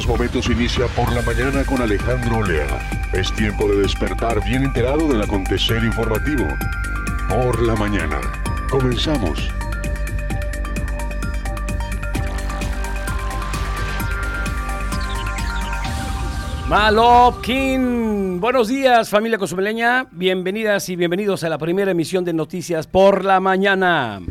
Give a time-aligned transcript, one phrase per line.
[0.00, 2.78] Estos momentos inicia por la mañana con Alejandro Lea.
[3.12, 6.46] Es tiempo de despertar bien enterado del acontecer informativo.
[7.28, 8.18] Por la mañana.
[8.70, 9.50] Comenzamos.
[16.66, 18.40] Malopkin.
[18.40, 20.06] Buenos días, familia cosumeleña.
[20.12, 24.22] Bienvenidas y bienvenidos a la primera emisión de Noticias por la mañana.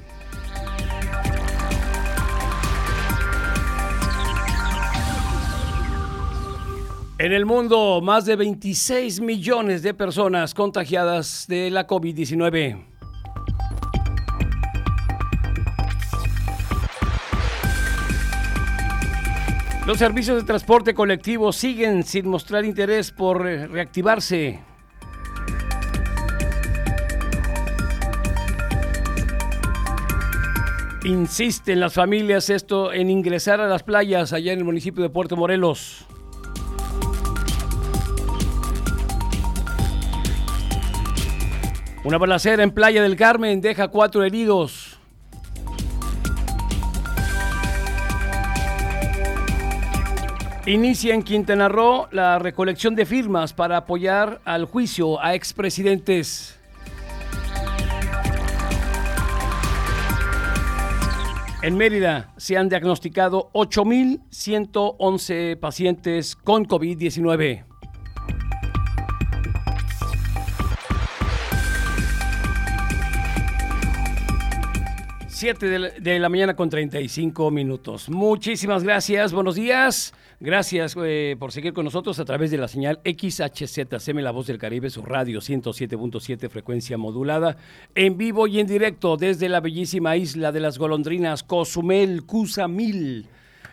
[7.22, 12.82] En el mundo, más de 26 millones de personas contagiadas de la COVID-19.
[19.86, 24.62] Los servicios de transporte colectivo siguen sin mostrar interés por reactivarse.
[31.04, 35.36] Insisten las familias esto en ingresar a las playas allá en el municipio de Puerto
[35.36, 36.09] Morelos.
[42.02, 44.98] Una balacera en Playa del Carmen deja cuatro heridos.
[50.66, 56.58] Inicia en Quintana Roo la recolección de firmas para apoyar al juicio a expresidentes.
[61.62, 67.69] En Mérida se han diagnosticado 8.111 pacientes con COVID-19.
[75.40, 78.10] 7 de la, de la mañana con 35 minutos.
[78.10, 80.14] Muchísimas gracias, buenos días.
[80.42, 84.58] Gracias eh, por seguir con nosotros a través de la señal XHZCM, La Voz del
[84.58, 87.56] Caribe, su radio 107.7 frecuencia modulada,
[87.96, 93.26] en vivo y en directo desde la bellísima isla de las golondrinas, Cozumel, Cusamil.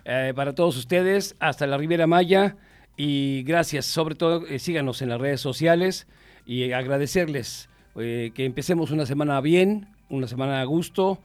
[0.04, 2.54] Eh, para todos ustedes, hasta la Ribera Maya.
[2.96, 6.06] Y gracias, sobre todo, eh, síganos en las redes sociales
[6.46, 11.18] y agradecerles eh, que empecemos una semana bien, una semana a gusto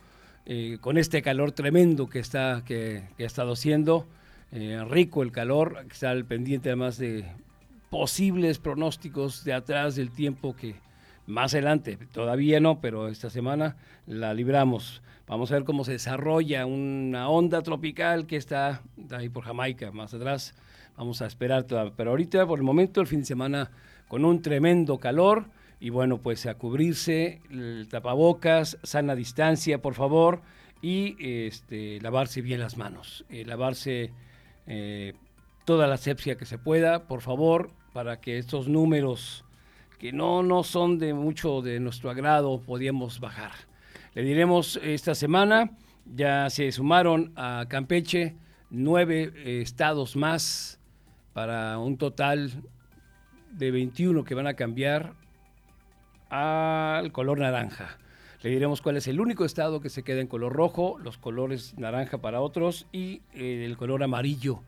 [0.54, 4.06] eh, con este calor tremendo que, está, que, ha estado haciendo,
[4.52, 7.24] eh, rico el calor, está al pendiente además de
[7.90, 10.76] posibles pronósticos de atrás del tiempo que
[11.26, 15.02] más adelante, todavía no, pero esta semana la libramos.
[15.26, 18.82] Vamos a ver cómo se desarrolla una onda tropical que está
[19.12, 20.54] ahí por Jamaica, más atrás.
[20.98, 23.72] Vamos a esperar, toda, pero ahorita por el momento el fin de semana
[24.10, 25.46] con un tremendo calor
[25.82, 30.42] y bueno, pues a cubrirse, el tapabocas, sana distancia, por favor,
[30.80, 34.14] y este, lavarse bien las manos, eh, lavarse
[34.68, 35.14] eh,
[35.66, 39.44] toda la asepsia que se pueda, por favor, para que estos números
[39.98, 43.52] que no, no son de mucho de nuestro agrado, podíamos bajar.
[44.14, 45.72] Le diremos esta semana,
[46.06, 48.36] ya se sumaron a Campeche
[48.70, 50.80] nueve eh, estados más
[51.34, 52.52] para un total
[53.52, 55.21] de 21 que van a cambiar
[56.32, 57.98] al color naranja.
[58.42, 61.78] Le diremos cuál es el único estado que se queda en color rojo, los colores
[61.78, 64.64] naranja para otros y eh, el color amarillo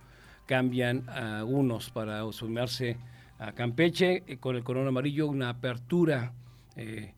[0.45, 2.97] cambian a algunos para sumarse
[3.39, 6.33] a Campeche eh, con el color amarillo una apertura
[6.75, 7.13] eh,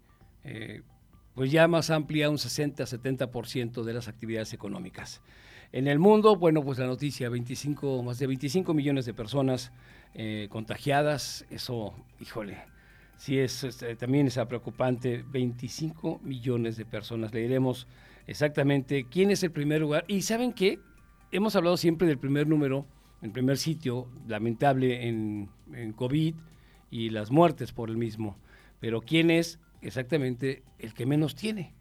[1.34, 5.22] pues ya más amplia, un 60-70% de las actividades económicas.
[5.74, 9.74] En el mundo, bueno, pues la noticia, 25, más de 25 millones de personas
[10.50, 12.58] contagiadas, eso, híjole,
[13.18, 17.34] sí es, este, también es preocupante, 25 millones de personas.
[17.34, 17.88] Le diremos
[18.28, 20.06] exactamente quién es el primer lugar.
[20.08, 20.80] Y ¿saben qué?
[21.32, 22.86] Hemos hablado siempre del primer número,
[23.22, 25.50] el primer sitio lamentable en,
[25.96, 26.36] COVID
[26.92, 28.38] y las muertes por el mismo.
[28.80, 31.74] Pero ¿quién es exactamente el que menos tiene?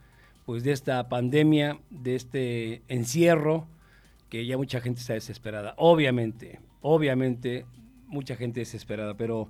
[0.45, 3.67] pues de esta pandemia, de este encierro,
[4.29, 5.75] que ya mucha gente está desesperada.
[5.77, 7.65] Obviamente, obviamente,
[8.07, 9.49] mucha gente desesperada, pero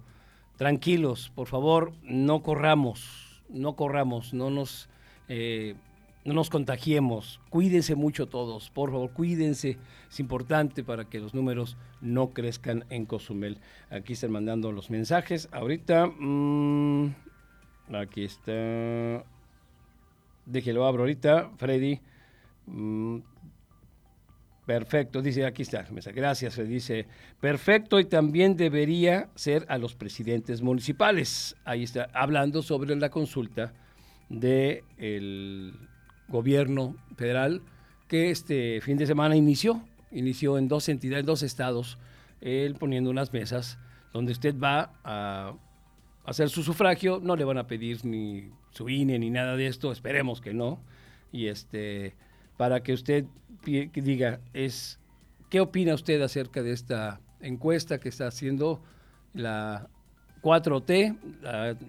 [0.60, 4.90] tranquilos, por favor, no corramos, no corramos, no nos,
[5.30, 5.76] eh,
[6.26, 9.78] no nos contagiemos, cuídense mucho todos, por favor, cuídense,
[10.10, 13.60] es importante para que los números no crezcan en Cozumel.
[13.90, 17.08] Aquí están mandando los mensajes, ahorita, mmm,
[17.94, 19.24] aquí está
[20.46, 22.02] déjelo abro ahorita, Freddy.
[22.66, 23.20] Mm,
[24.70, 25.84] perfecto, dice, aquí está,
[26.14, 27.08] gracias, se dice,
[27.42, 31.56] perfecto y también debería ser a los presidentes municipales.
[31.66, 33.74] Ahí está, hablando sobre la consulta
[34.30, 35.74] del
[36.28, 37.64] gobierno federal
[38.08, 39.82] que este fin de semana inició,
[40.12, 41.98] inició en dos entidades, en dos estados,
[42.40, 43.80] él poniendo unas mesas
[44.14, 45.56] donde usted va a
[46.26, 49.92] hacer su sufragio, no le van a pedir ni su INE ni nada de esto,
[49.92, 50.80] esperemos que no.
[51.32, 52.14] Y este,
[52.60, 53.24] para que usted
[53.64, 55.00] diga, es,
[55.50, 58.82] ¿qué opina usted acerca de esta encuesta que está haciendo
[59.34, 59.88] la
[60.42, 61.16] 4T,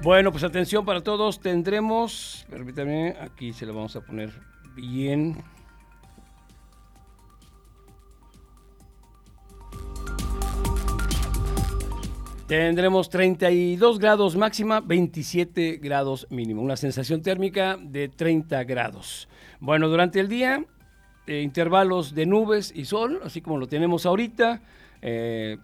[0.02, 1.40] Bueno, pues atención para todos.
[1.40, 4.30] Tendremos, permítame, aquí se lo vamos a poner
[4.76, 5.36] bien.
[12.46, 19.28] Tendremos 32 grados máxima, 27 grados mínimo, una sensación térmica de 30 grados.
[19.58, 20.64] Bueno, durante el día,
[21.26, 24.62] eh, intervalos de nubes y sol, así como lo tenemos ahorita.
[25.02, 25.56] Eh,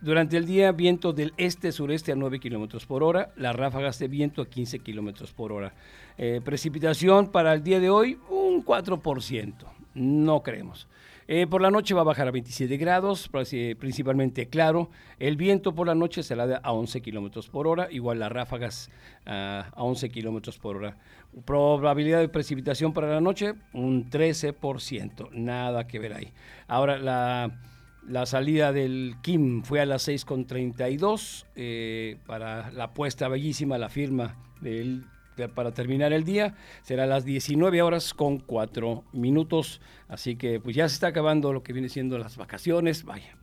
[0.00, 4.40] durante el día, viento del este-sureste a 9 kilómetros por hora, las ráfagas de viento
[4.40, 5.74] a 15 kilómetros por hora.
[6.16, 9.66] Eh, precipitación para el día de hoy, un 4%.
[9.94, 10.86] No creemos.
[11.32, 13.30] Eh, por la noche va a bajar a 27 grados,
[13.78, 14.90] principalmente claro.
[15.20, 18.90] El viento por la noche será a 11 kilómetros por hora, igual las ráfagas
[19.26, 20.96] a 11 kilómetros por hora.
[21.44, 26.32] Probabilidad de precipitación para la noche, un 13%, nada que ver ahí.
[26.66, 33.88] Ahora, la, salida del Kim fue a las 6.32 eh, para la puesta bellísima, la
[33.88, 35.04] firma del
[35.48, 36.54] para terminar el día.
[36.82, 39.80] Será a las 19 horas con 4 minutos.
[40.08, 43.04] Así que pues ya se está acabando lo que viene siendo las vacaciones.
[43.04, 43.36] Vaya.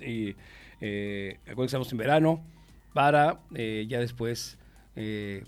[0.00, 0.34] Y
[0.80, 2.42] eh, estamos en verano
[2.92, 4.58] para eh, ya después
[4.96, 5.44] eh,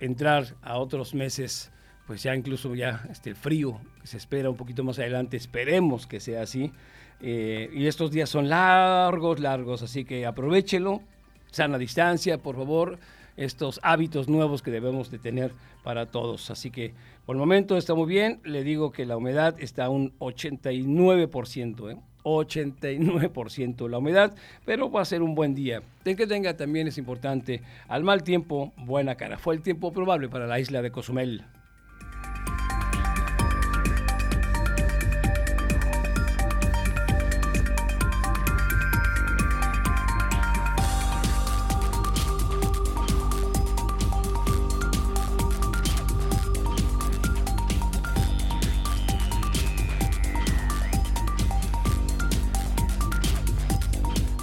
[0.00, 1.70] entrar a otros meses,
[2.06, 6.20] pues ya incluso ya este, el frío se espera un poquito más adelante, esperemos que
[6.20, 6.72] sea así.
[7.20, 11.02] Eh, y estos días son largos, largos, así que aprovechelo,
[11.52, 12.98] sana distancia, por favor
[13.36, 16.50] estos hábitos nuevos que debemos de tener para todos.
[16.50, 16.94] Así que
[17.26, 18.40] por el momento está muy bien.
[18.44, 21.96] Le digo que la humedad está a un 89%, ¿eh?
[22.24, 24.34] 89% la humedad,
[24.64, 25.82] pero va a ser un buen día.
[26.04, 29.38] Ten que tenga también es importante, al mal tiempo, buena cara.
[29.38, 31.44] Fue el tiempo probable para la isla de Cozumel.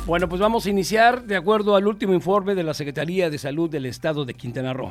[0.09, 3.69] Bueno, pues vamos a iniciar de acuerdo al último informe de la Secretaría de Salud
[3.69, 4.89] del Estado de Quintana Roo.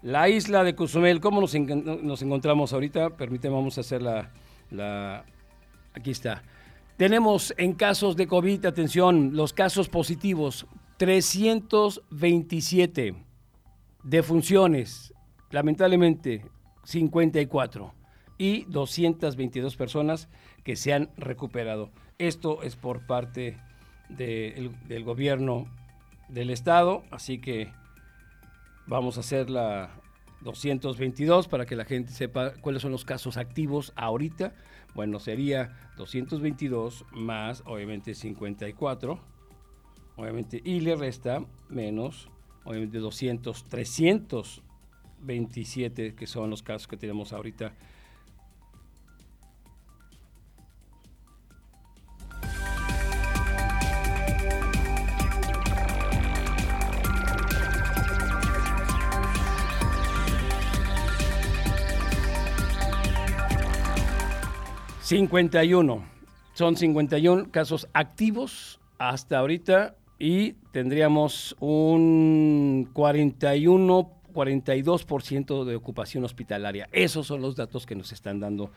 [0.00, 3.18] La isla de Cozumel, ¿cómo nos, encontramos ahorita?
[3.18, 5.26] Permíteme, vamos a hacer la.
[5.92, 6.42] Aquí está.
[6.96, 13.14] Tenemos en casos de COVID, atención, los casos positivos, 327
[14.04, 15.12] defunciones,
[15.50, 16.46] lamentablemente
[16.84, 17.92] 54
[18.38, 20.30] y 222 personas
[20.64, 21.90] que se han recuperado.
[22.16, 23.58] Esto es por parte
[24.08, 25.66] del gobierno
[26.28, 27.72] del estado, así que
[28.86, 29.90] vamos a hacer la
[30.42, 34.54] 222 para que la gente sepa cuáles son los casos activos ahorita.
[34.94, 39.18] Bueno, sería 222 más, obviamente, 54,
[40.16, 42.30] obviamente, y le resta menos,
[42.64, 47.74] obviamente, 200, 327, que son los casos que tenemos ahorita
[65.06, 66.04] 51.
[66.54, 76.88] Son 51 casos activos hasta ahorita y tendríamos un 41, 42% de ocupación hospitalaria.
[76.90, 78.72] Esos son los datos que nos están dando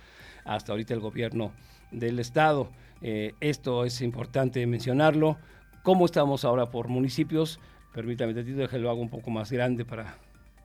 [0.46, 1.52] hasta ahorita el gobierno
[1.90, 2.70] del estado.
[3.02, 5.40] Eh, esto es importante mencionarlo.
[5.82, 7.60] ¿Cómo estamos ahora por municipios?
[7.92, 10.20] Permítame, que lo hago un poco más grande para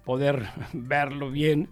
[0.04, 0.42] poder
[0.74, 1.70] verlo bien.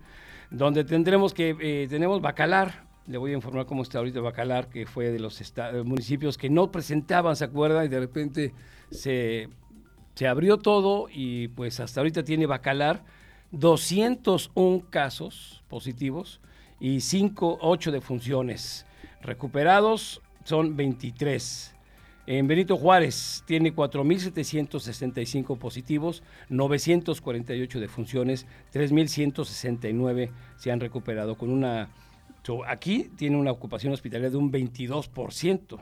[0.51, 4.87] Donde tendremos que, eh, tenemos Bacalar, le voy a informar cómo está ahorita Bacalar, que
[4.87, 5.41] fue de los
[5.85, 7.85] municipios que no presentaban, ¿se acuerda?
[7.85, 8.55] Y de repente
[8.91, 9.49] se,
[10.29, 13.05] abrió todo y pues hasta ahorita tiene Bacalar
[13.51, 16.41] 201 casos positivos
[16.79, 18.87] y 5, 8 defunciones.
[19.21, 21.75] Recuperados son 23.
[22.27, 31.89] En Benito Juárez tiene 4.765 positivos, 948 defunciones, 3.169 se han recuperado, con una
[32.67, 35.79] aquí tiene una ocupación hospitalaria de un 22%.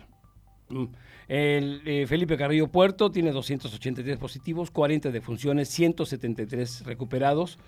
[0.68, 0.84] Mm.
[1.28, 7.58] Eh, Felipe Carrillo Puerto tiene 283 positivos, 40 defunciones, 173 recuperados.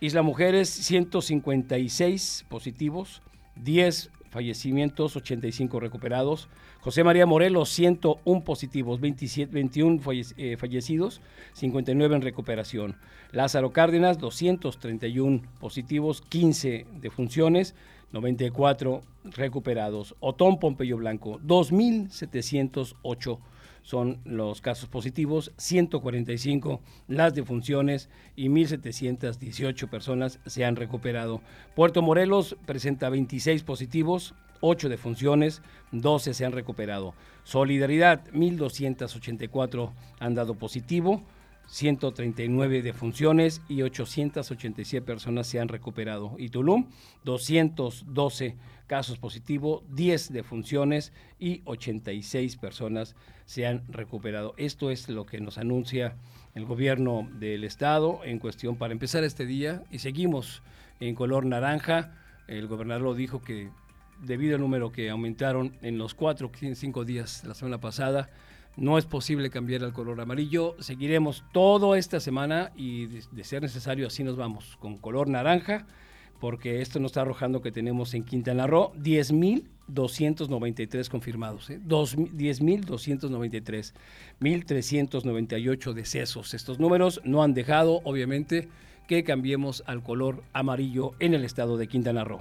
[0.00, 3.20] Isla Mujeres, 156 positivos,
[3.56, 6.48] 10 fallecimientos, 85 recuperados.
[6.80, 10.00] José María Morelos, 101 positivos, 27, 21
[10.38, 11.20] eh, fallecidos,
[11.52, 12.96] 59 en recuperación.
[13.32, 17.74] Lázaro Cárdenas, 231 positivos, 15 defunciones.
[18.12, 20.14] 94 recuperados.
[20.20, 23.38] Otón Pompeyo Blanco, 2.708
[23.82, 31.40] son los casos positivos, 145 las defunciones y 1.718 personas se han recuperado.
[31.74, 35.62] Puerto Morelos presenta 26 positivos, 8 defunciones,
[35.92, 37.14] 12 se han recuperado.
[37.44, 41.22] Solidaridad, 1.284 han dado positivo.
[41.70, 46.34] 139 defunciones y 887 personas se han recuperado.
[46.36, 46.88] Y Tulum,
[47.24, 48.56] 212
[48.88, 54.52] casos positivos, 10 defunciones y 86 personas se han recuperado.
[54.56, 56.16] Esto es lo que nos anuncia
[56.56, 60.64] el gobierno del estado en cuestión para empezar este día y seguimos
[60.98, 62.16] en color naranja.
[62.48, 63.70] El gobernador dijo que
[64.20, 68.28] debido al número que aumentaron en los cuatro, cinco días la semana pasada,
[68.76, 70.74] no es posible cambiar al color amarillo.
[70.80, 75.86] Seguiremos toda esta semana y de, ser necesario así nos vamos con color naranja,
[76.40, 81.80] porque esto nos está arrojando que tenemos en Quintana Roo 10.293 confirmados, ¿eh?
[81.84, 83.92] 10.293,
[84.40, 86.54] 1.398 decesos.
[86.54, 88.68] Estos números no han dejado, obviamente,
[89.06, 92.40] que cambiemos al color amarillo en el estado de Quintana Roo.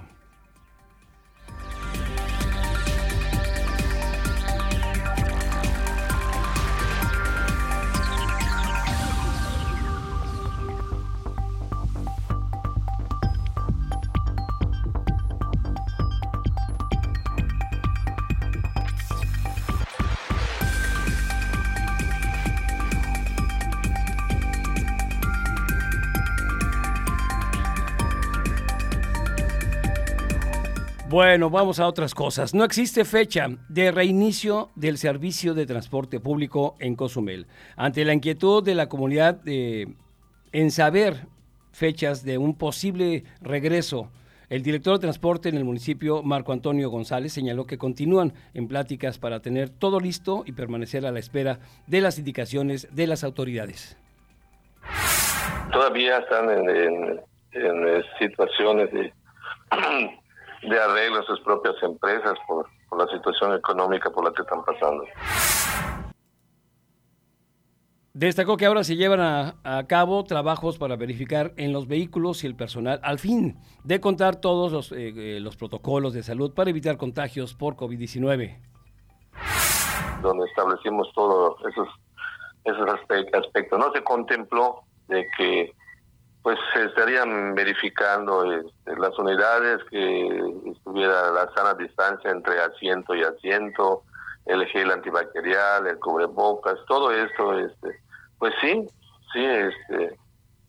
[31.22, 32.54] Bueno, vamos a otras cosas.
[32.54, 37.46] No existe fecha de reinicio del servicio de transporte público en Cozumel.
[37.76, 41.26] Ante la inquietud de la comunidad en saber
[41.74, 44.10] fechas de un posible regreso,
[44.48, 49.18] el director de transporte en el municipio, Marco Antonio González, señaló que continúan en pláticas
[49.18, 53.98] para tener todo listo y permanecer a la espera de las indicaciones de las autoridades.
[55.74, 57.20] Todavía están en,
[57.52, 59.14] en situaciones de
[60.62, 65.04] de arreglo a sus propias empresas por, la situación económica por la que están pasando.
[68.13, 72.56] Destacó que ahora se llevan a, cabo trabajos para verificar en los vehículos y el
[72.56, 76.98] personal al fin de contar todos los, eh, eh, los protocolos de salud para evitar
[76.98, 78.60] contagios por COVID-19.
[80.22, 81.88] Donde establecimos todos esos,
[82.66, 82.89] esos
[83.34, 83.80] aspectos.
[83.80, 85.74] No se contempló de que
[86.50, 90.41] pues se estarían verificando este, las unidades, que
[90.72, 94.01] estuviera la sana distancia entre asiento y asiento,
[94.48, 98.01] el gel antibacterial, el cubrebocas, todo esto, este,
[98.39, 98.84] pues sí,
[99.32, 100.18] sí, este,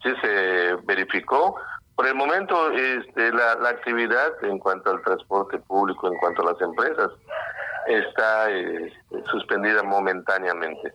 [0.02, 1.56] sí se verificó.
[1.94, 6.52] Por el momento, este, la, la actividad en cuanto al transporte público, en cuanto a
[6.52, 7.08] las empresas,
[7.86, 10.92] está este, suspendida momentáneamente.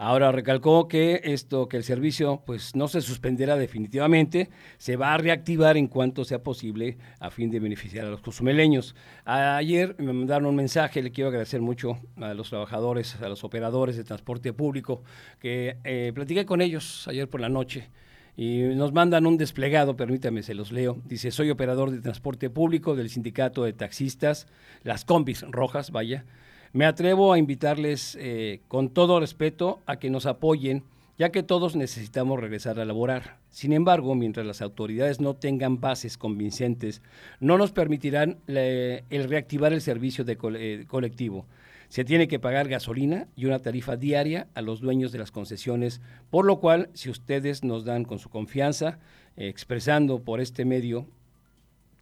[0.00, 5.18] Ahora recalcó que esto, que el servicio pues no se suspenderá definitivamente, se va a
[5.18, 8.94] reactivar en cuanto sea posible a fin de beneficiar a los cozumeleños.
[9.24, 13.96] Ayer me mandaron un mensaje, le quiero agradecer mucho a los trabajadores, a los operadores
[13.96, 15.02] de transporte público,
[15.40, 17.90] que eh, platiqué con ellos ayer por la noche
[18.36, 20.98] y nos mandan un desplegado, permítame, se los leo.
[21.06, 24.46] Dice, soy operador de transporte público del sindicato de taxistas,
[24.84, 26.24] las combis rojas, vaya.
[26.72, 30.84] Me atrevo a invitarles eh, con todo respeto a que nos apoyen,
[31.18, 33.38] ya que todos necesitamos regresar a laborar.
[33.50, 37.02] Sin embargo, mientras las autoridades no tengan bases convincentes,
[37.40, 41.46] no nos permitirán el reactivar el servicio de eh, colectivo.
[41.88, 46.02] Se tiene que pagar gasolina y una tarifa diaria a los dueños de las concesiones,
[46.28, 48.98] por lo cual, si ustedes nos dan con su confianza,
[49.36, 51.06] expresando por este medio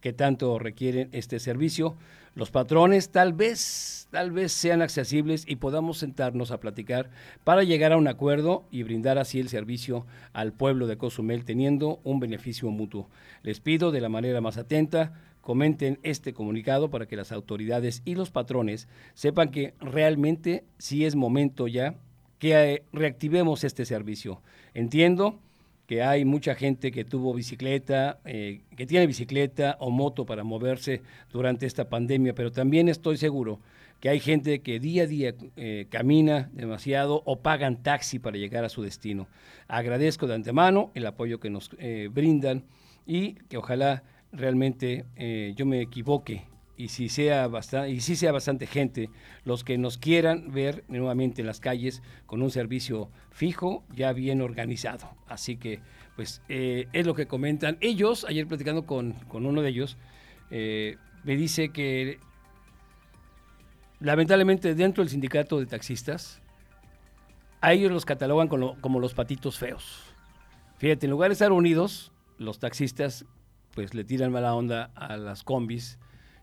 [0.01, 1.95] que tanto requieren este servicio,
[2.35, 7.09] los patrones tal vez, tal vez sean accesibles y podamos sentarnos a platicar
[7.43, 11.99] para llegar a un acuerdo y brindar así el servicio al pueblo de Cozumel teniendo
[12.03, 13.09] un beneficio mutuo.
[13.43, 18.15] Les pido de la manera más atenta, comenten este comunicado para que las autoridades y
[18.15, 21.95] los patrones sepan que realmente sí es momento ya
[22.39, 24.41] que eh, reactivemos este servicio.
[24.73, 25.39] Entiendo
[25.87, 31.01] que hay mucha gente que tuvo bicicleta, eh, que tiene bicicleta o moto para moverse
[31.31, 33.59] durante esta pandemia, pero también estoy seguro
[33.99, 38.63] que hay gente que día a día eh, camina demasiado o pagan taxi para llegar
[38.63, 39.27] a su destino.
[39.67, 42.63] Agradezco de antemano el apoyo que nos eh, brindan
[43.05, 45.05] y que ojalá realmente
[45.55, 46.45] yo me equivoque
[46.77, 49.09] y si sea bastante y si sea bastante gente
[49.43, 54.41] los que nos quieran ver nuevamente en las calles con un servicio fijo ya bien
[54.41, 55.81] organizado así que
[56.15, 59.97] pues eh, es lo que comentan ellos ayer platicando con, uno de ellos
[60.51, 62.19] eh, me dice que
[63.99, 66.41] lamentablemente dentro del sindicato de taxistas
[67.61, 70.03] a ellos los catalogan como los patitos feos
[70.77, 73.25] fíjate en lugar de estar unidos los taxistas
[73.73, 75.97] pues le tiran mala onda a las combis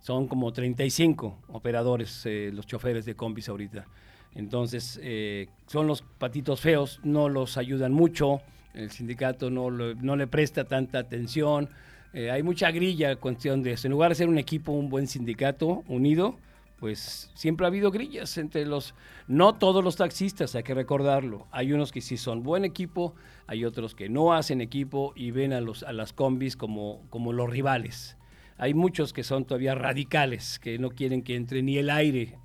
[0.05, 3.87] son como 35 operadores, eh, los choferes de combis ahorita.
[4.35, 8.43] Entonces, eh, son los patitos feos, no los ayudan mucho,
[8.75, 11.71] el sindicato no, no le presta tanta atención.
[12.13, 13.87] Eh, hay mucha grilla cuestión de eso.
[13.87, 16.37] En lugar de ser un equipo, un buen sindicato unido,
[16.85, 18.95] pues siempre ha habido grillas entre los,
[19.27, 21.47] no todos los taxistas, hay que recordarlo.
[21.51, 23.15] Hay unos que sí son buen equipo,
[23.47, 27.33] hay otros que no hacen equipo y ven a, los, a las combis como, como
[27.33, 28.19] los rivales
[28.59, 32.37] hay muchos que son todavía radicales, que no quieren que entre ni el aire,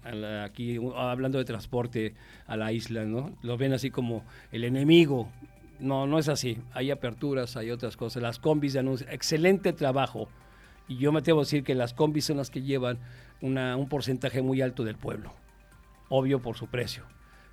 [0.41, 2.15] aquí hablando de transporte
[2.47, 3.36] a la isla, ¿no?
[3.41, 4.23] Lo ven así como
[4.54, 5.30] el enemigo.
[5.82, 6.60] No, no es así.
[6.71, 8.23] Hay aperturas, hay otras cosas.
[8.23, 10.30] Las combis un excelente trabajo.
[10.88, 12.97] Y yo me atrevo a decir que las combis son las que llevan
[13.41, 15.34] un porcentaje muy alto del pueblo.
[16.10, 17.04] Obvio por su precio.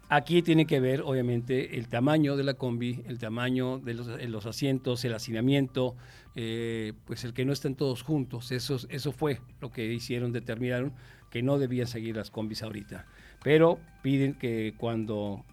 [0.09, 5.05] Aquí tiene que ver, obviamente, el tamaño de la combi, el tamaño de los, asientos,
[5.05, 5.97] el hacinamiento,
[6.37, 8.53] eh, pues el que no estén todos juntos.
[8.53, 10.93] Eso, eso fue lo que hicieron, determinaron
[11.31, 13.05] que no debían seguir las combis ahorita.
[13.43, 15.45] Pero piden que cuando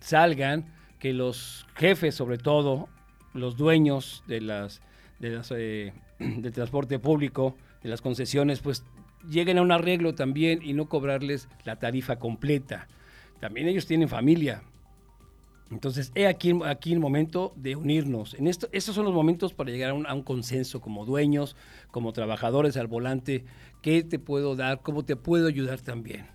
[0.00, 2.88] salgan, que los jefes, sobre todo,
[3.34, 4.80] los dueños de las,
[5.18, 8.84] de las eh, del transporte público, de las concesiones, pues
[9.28, 12.88] lleguen a un arreglo también y no cobrarles la tarifa completa
[13.40, 14.62] también ellos tienen familia.
[15.70, 18.34] Entonces, he aquí, aquí el momento de unirnos.
[18.34, 21.56] En esto, estos son los momentos para llegar a un, consenso como dueños,
[21.90, 23.44] como trabajadores al volante.
[23.82, 24.80] ¿Qué te puedo dar?
[24.80, 26.26] ¿Cómo te puedo ayudar también?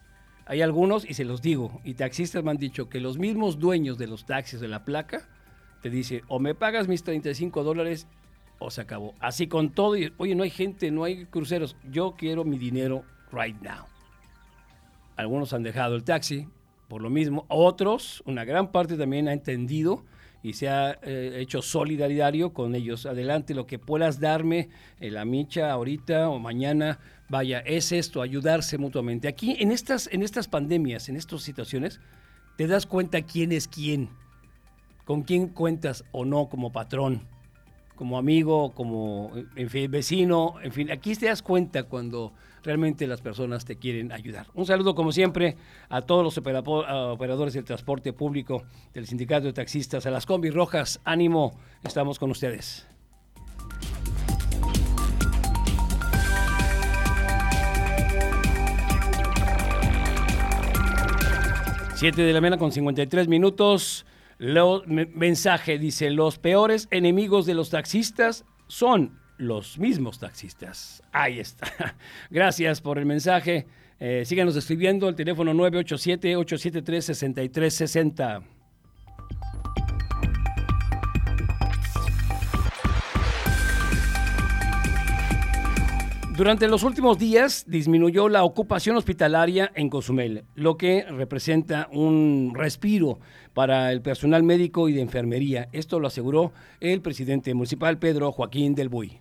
[0.45, 3.97] Hay algunos, y se los digo, y taxistas me han dicho que los mismos dueños
[3.97, 5.27] de los taxis de la placa
[5.81, 8.07] te dicen, o me pagas mis 35 dólares
[8.63, 9.13] o se acabó.
[9.19, 13.03] Así con todo, y, oye, no hay gente, no hay cruceros, yo quiero mi dinero
[13.31, 13.85] right now.
[15.15, 16.47] Algunos han dejado el taxi,
[16.87, 17.45] por lo mismo.
[17.49, 20.03] Otros, una gran parte también ha entendido
[20.41, 23.05] y se ha eh, hecho solidario con ellos.
[23.05, 26.99] Adelante, lo que puedas darme, eh, la micha ahorita o mañana,
[27.29, 29.27] vaya, es esto, ayudarse mutuamente.
[29.27, 31.99] Aquí en estas, en estas pandemias, en estas situaciones,
[32.57, 34.09] te das cuenta quién es quién.
[35.05, 37.27] con quién cuentas o no como patrón,
[37.95, 39.31] como amigo, como
[39.89, 44.47] vecino, en fin, aquí te das cuenta cuando realmente las personas te quieren ayudar.
[44.53, 45.57] Un saludo como siempre
[45.89, 51.01] a todos los operadores del transporte público, del sindicato de taxistas, a las combis rojas,
[51.03, 52.87] ánimo, estamos con ustedes.
[61.95, 64.05] Siete de la mañana con 53 minutos.
[65.13, 71.01] Mensaje dice, los peores enemigos de los taxistas son los mismos taxistas.
[71.11, 71.95] Ahí está.
[72.29, 73.67] Gracias por el mensaje.
[73.99, 78.43] Eh, síganos escribiendo el teléfono 987-873-6360.
[86.35, 93.19] Durante los últimos días disminuyó la ocupación hospitalaria en Cozumel, lo que representa un respiro
[93.53, 95.69] para el personal médico y de enfermería.
[95.71, 99.19] Esto lo aseguró el presidente municipal Pedro Joaquín del Buy.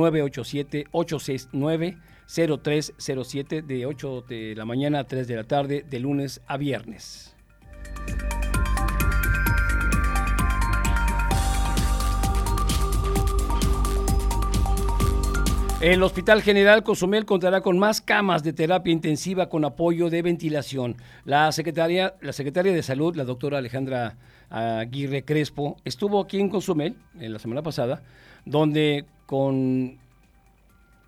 [2.28, 7.35] 987-869-0307 de 8 de la mañana a 3 de la tarde, de lunes a viernes.
[15.82, 20.94] El Hospital General Cozumel contará con más camas de terapia intensiva con apoyo de ventilación.
[21.24, 24.16] La secretaria, la secretaria de Salud, la doctora Alejandra
[24.48, 28.00] Aguirre Crespo, estuvo aquí en Cozumel en la semana pasada,
[28.44, 29.98] donde con,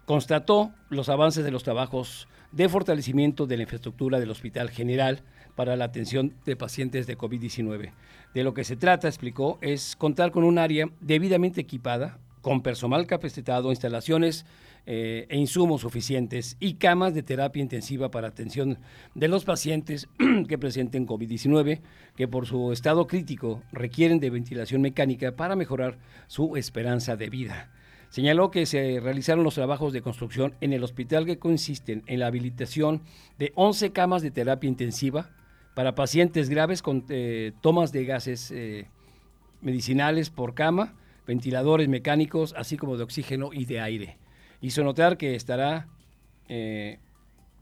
[0.05, 5.23] constató los avances de los trabajos de fortalecimiento de la infraestructura del Hospital General
[5.55, 7.93] para la atención de pacientes de COVID-19.
[8.33, 13.07] De lo que se trata, explicó, es contar con un área debidamente equipada, con personal
[13.07, 14.45] capacitado, instalaciones
[14.87, 18.79] eh, e insumos suficientes y camas de terapia intensiva para atención
[19.14, 20.09] de los pacientes
[20.49, 21.81] que presenten COVID-19,
[22.17, 27.71] que por su estado crítico requieren de ventilación mecánica para mejorar su esperanza de vida.
[28.14, 32.29] Señaló que se realizaron los trabajos de construcción en el hospital que consisten en la
[32.29, 33.03] habilitación
[33.40, 35.31] de 11 camas de terapia intensiva,
[35.74, 38.87] para pacientes graves con eh, tomas de gases eh,
[39.62, 40.94] medicinales por cama,
[41.27, 44.16] ventiladores mecánicos, así como de oxígeno y de aire.
[44.61, 45.88] Hizo notar que estará
[46.48, 47.00] eh,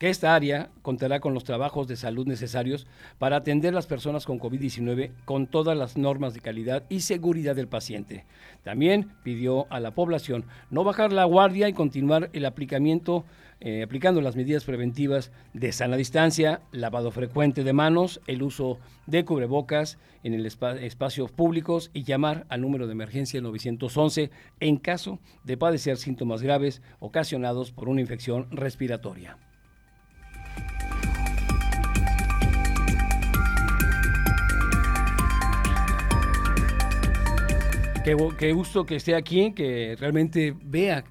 [0.03, 2.89] que esta área contará con los trabajos de salud necesarios
[3.21, 7.55] para atender a las personas con COVID-19 con todas las normas de calidad y seguridad
[7.55, 8.25] del paciente.
[8.65, 13.25] También pidió a la población no bajar la guardia y continuar el aplicamiento,
[13.61, 19.25] eh, aplicando las medidas preventivas de sana distancia, lavado frecuente de manos, el uso de
[19.25, 25.57] cubrebocas en el espacios públicos y llamar al número de emergencia 911 en caso de
[25.57, 29.39] padecer síntomas graves ocasionados por una infección respiratoria.
[38.05, 41.05] Qué, gusto que esté aquí, que realmente vea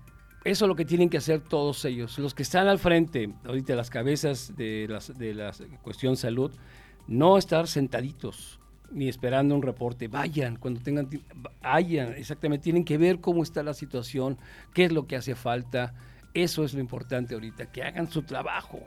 [0.44, 2.18] eso es lo que tienen que hacer todos ellos.
[2.20, 5.52] Los que están al frente, ahorita las cabezas de, las, de la
[5.84, 6.52] cuestión salud,
[7.08, 8.60] no estar sentaditos.
[8.92, 10.10] ni esperando un reporte.
[10.10, 11.08] Vayan, cuando tengan,
[11.62, 14.38] vayan, exactamente, tienen que ver cómo está la situación,
[14.74, 15.94] qué es lo que hace falta.
[16.34, 18.82] Eso es lo importante ahorita, que hagan su trabajo,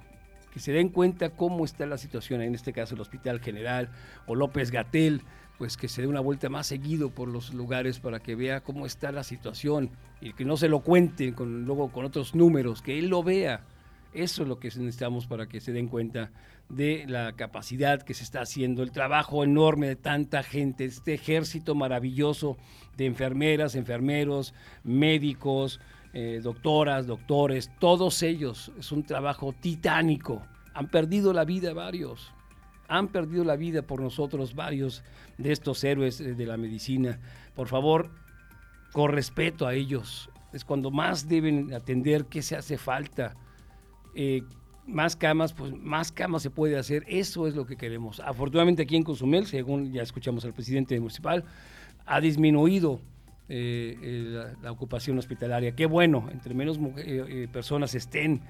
[0.52, 3.88] que se den cuenta cómo está la situación, en este caso el Hospital General
[4.26, 5.22] o López Gatel,
[5.58, 8.86] pues que se dé una vuelta más seguido por los lugares para que vea cómo
[8.86, 9.90] está la situación
[10.20, 13.64] y que no se lo cuente con, luego con otros números, que él lo vea.
[14.12, 16.30] Eso es lo que necesitamos para que se den cuenta
[16.68, 21.74] de la capacidad que se está haciendo, el trabajo enorme de tanta gente, este ejército
[21.74, 22.56] maravilloso
[22.96, 25.80] de enfermeras, enfermeros, médicos,
[26.12, 28.70] eh, doctoras, doctores, todos ellos.
[28.78, 30.42] Es un trabajo titánico.
[30.72, 32.32] Han perdido la vida varios.
[32.88, 35.02] Han perdido la vida por nosotros varios
[35.38, 37.18] de estos héroes eh, de la medicina.
[37.54, 38.10] Por favor,
[38.92, 40.30] con respeto a ellos.
[40.52, 43.34] Es cuando más deben atender qué se hace falta.
[44.14, 44.42] Eh,
[44.86, 47.04] más camas, pues más camas se puede hacer.
[47.08, 48.20] Eso es lo que queremos.
[48.20, 51.44] Afortunadamente aquí en Cozumel, según ya escuchamos al presidente municipal,
[52.06, 53.00] ha disminuido
[53.48, 55.74] eh, la, ocupación hospitalaria.
[55.74, 56.78] Qué bueno, entre menos
[57.50, 58.42] personas estén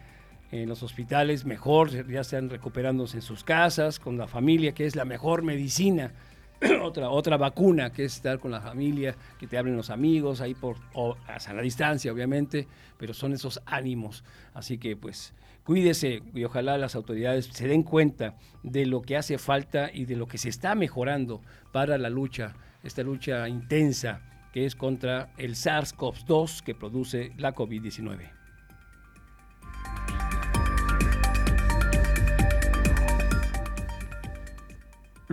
[0.62, 4.94] en los hospitales, mejor, ya están recuperándose en sus casas, con la familia, que es
[4.94, 6.12] la mejor medicina.
[6.82, 10.54] otra, otra vacuna que es estar con la familia, que te hablen los amigos, ahí
[10.54, 14.22] por, a la distancia, obviamente, pero son esos ánimos.
[14.54, 19.38] Así que, pues, cuídese y ojalá las autoridades se den cuenta de lo que hace
[19.38, 21.40] falta y de lo que se está mejorando
[21.72, 24.20] para la lucha, esta lucha intensa
[24.52, 28.33] que es contra el SARS-CoV-2 que produce la COVID-19.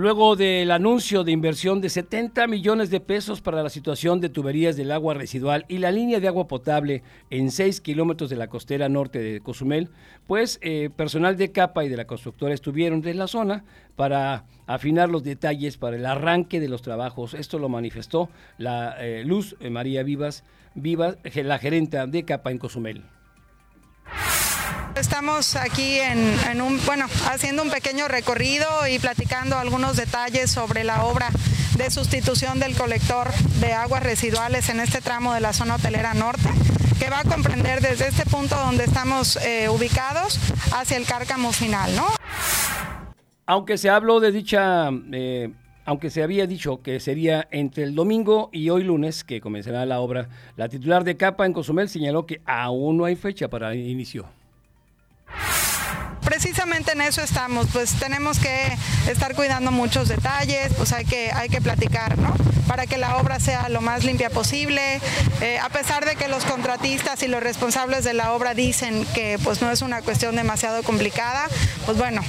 [0.01, 4.75] Luego del anuncio de inversión de 70 millones de pesos para la situación de tuberías
[4.75, 8.89] del agua residual y la línea de agua potable en 6 kilómetros de la costera
[8.89, 9.91] norte de Cozumel,
[10.25, 13.63] pues eh, personal de CAPA y de la constructora estuvieron en la zona
[13.95, 17.35] para afinar los detalles para el arranque de los trabajos.
[17.35, 23.03] Esto lo manifestó la eh, Luz María Vivas, Vivas, la gerenta de CAPA en Cozumel.
[24.95, 31.05] Estamos aquí en, un, bueno, haciendo un pequeño recorrido y platicando algunos detalles sobre la
[31.05, 31.29] obra
[31.77, 36.49] de sustitución del colector de aguas residuales en este tramo de la zona hotelera norte,
[36.99, 40.39] que va a comprender desde este punto donde estamos eh, ubicados
[40.73, 42.07] hacia el cárcamo final, ¿no?
[43.45, 45.51] Aunque se habló de dicha eh,
[45.85, 49.99] aunque se había dicho que sería entre el domingo y hoy lunes que comenzará la
[49.99, 53.79] obra, la titular de Capa en Cozumel señaló que aún no hay fecha para el
[53.79, 54.27] inicio
[56.23, 58.77] precisamente en eso estamos, pues tenemos que
[59.09, 62.33] estar cuidando muchos detalles, pues hay que, hay que platicar, ¿no?
[62.67, 65.01] Para que la obra sea lo más limpia posible,
[65.41, 69.39] eh, a pesar de que los contratistas y los responsables de la obra dicen que
[69.43, 71.47] pues no es una cuestión demasiado complicada,
[71.85, 72.21] pues bueno,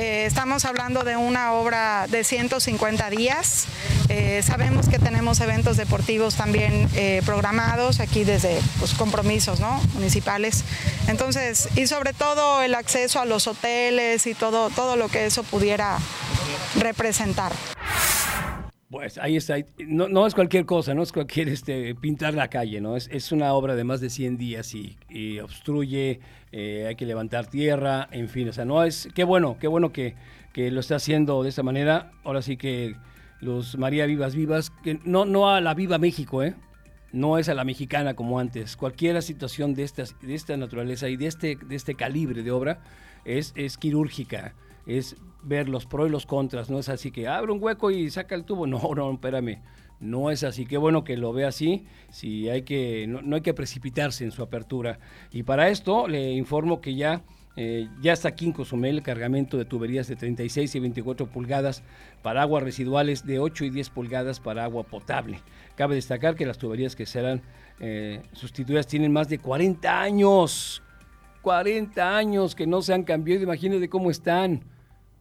[0.00, 3.66] eh, estamos hablando de una obra de 150 días.
[4.08, 9.60] Eh, sabemos que tenemos eventos deportivos también eh, programados aquí desde pues, compromisos
[9.92, 10.64] municipales.
[11.06, 15.42] Entonces, y sobre todo el acceso a los hoteles y todo, todo lo que eso
[15.42, 15.98] pudiera
[16.76, 17.52] representar.
[18.90, 19.54] Pues ahí está.
[19.86, 22.96] No, no, es cualquier cosa, no es cualquier este, pintar la calle, ¿no?
[22.96, 26.18] Es, es una obra de más de 100 días y, obstruye,
[26.50, 28.48] eh, hay que levantar tierra, en fin.
[28.48, 29.08] O sea, no es.
[29.14, 30.16] Qué bueno, qué bueno que,
[30.52, 32.10] que lo está haciendo de esta manera.
[32.24, 32.96] Ahora sí que
[33.40, 34.72] los María Vivas Vivas,
[35.04, 36.56] no, no a la Viva México, ¿eh?
[37.12, 38.76] No es a la mexicana como antes.
[38.76, 39.88] Cualquier situación de,
[40.22, 42.80] de esta naturaleza y de este, de este calibre de obra
[43.24, 44.54] es, es quirúrgica
[44.86, 48.10] es ver los pros y los contras, no es así que abre un hueco y
[48.10, 49.58] saca el tubo, no, no, espérame,
[50.00, 53.54] no es así, qué bueno que lo ve así, si hay que, no, hay que
[53.54, 54.98] precipitarse en su apertura.
[55.30, 57.22] Y para esto le informo que ya,
[57.56, 61.82] eh, ya está aquí en Cozumel el cargamento de tuberías de 36 y 24 pulgadas
[62.22, 65.40] para aguas residuales, de 8 y 10 pulgadas para agua potable.
[65.76, 67.42] Cabe destacar que las tuberías que serán
[67.78, 70.82] eh, sustituidas tienen más de 40 años,
[71.42, 74.62] 40 años que no se han cambiado, imagínate cómo están.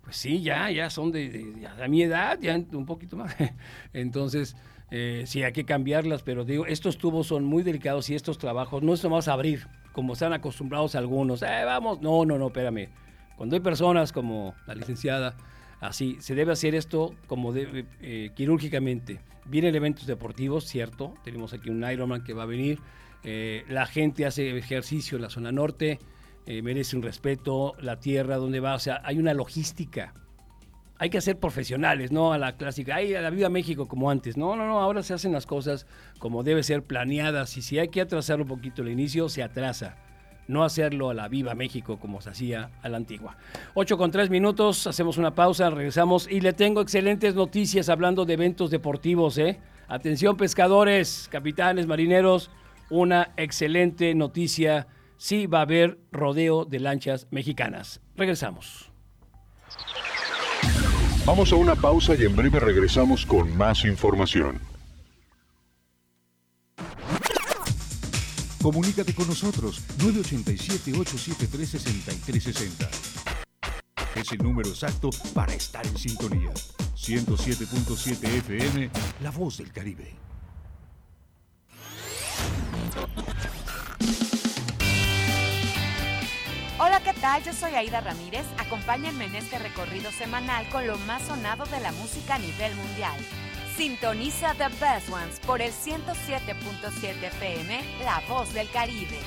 [0.04, 1.54] Pues sí, ya, ya son de,
[1.88, 3.36] mi edad, ya un poquito más.
[3.94, 4.56] Entonces,
[4.92, 8.82] eh, sí, hay que cambiarlas, pero digo, estos tubos son muy delicados y estos trabajos
[8.82, 11.42] no es nomás abrir, como están acostumbrados algunos.
[11.44, 12.90] Eh, vamos, no, no, no, espérame.
[13.38, 15.36] Cuando hay personas como la licenciada,
[15.80, 19.20] así, se debe hacer esto como eh, quirúrgicamente.
[19.46, 22.80] Vienen eventos deportivos, cierto, tenemos aquí un Ironman que va a venir,
[23.24, 26.00] eh, la gente hace ejercicio en la zona norte,
[26.46, 30.14] eh, merece un respeto, la tierra donde va, o sea, hay una logística.
[30.98, 34.36] Hay que ser profesionales, no a la clásica, ay, a la Viva México como antes.
[34.36, 35.86] No, no, no, ahora se hacen las cosas
[36.18, 39.96] como debe ser planeadas y si hay que atrasar un poquito el inicio, se atrasa.
[40.48, 43.38] no hacerlo a la viva México como se hacía a la antigua.
[43.76, 48.34] 8 con 3 minutos, hacemos una pausa, regresamos y le tengo excelentes noticias hablando de
[48.34, 49.38] eventos deportivos.
[49.38, 49.60] ¿eh?
[49.88, 52.50] Atención pescadores, capitanes, marineros,
[52.90, 54.88] una excelente noticia.
[55.20, 58.00] Sí va a haber rodeo de lanchas mexicanas.
[58.16, 58.90] Regresamos.
[61.26, 64.62] Vamos a una pausa y en breve regresamos con más información.
[68.62, 72.88] Comunícate con nosotros 987-873-6360.
[74.16, 76.54] Es el número exacto para estar en sintonía.
[76.96, 78.90] 107.7 FM,
[79.22, 80.29] La Voz del Caribe.
[87.20, 87.44] Hola, ¿qué tal?
[87.44, 88.46] Yo soy Aida Ramírez.
[88.58, 93.18] Acompáñenme en este recorrido semanal con lo más sonado de la música a nivel mundial.
[93.76, 99.20] Sintoniza The Best Ones por el 107.7 FM, La Voz del Caribe.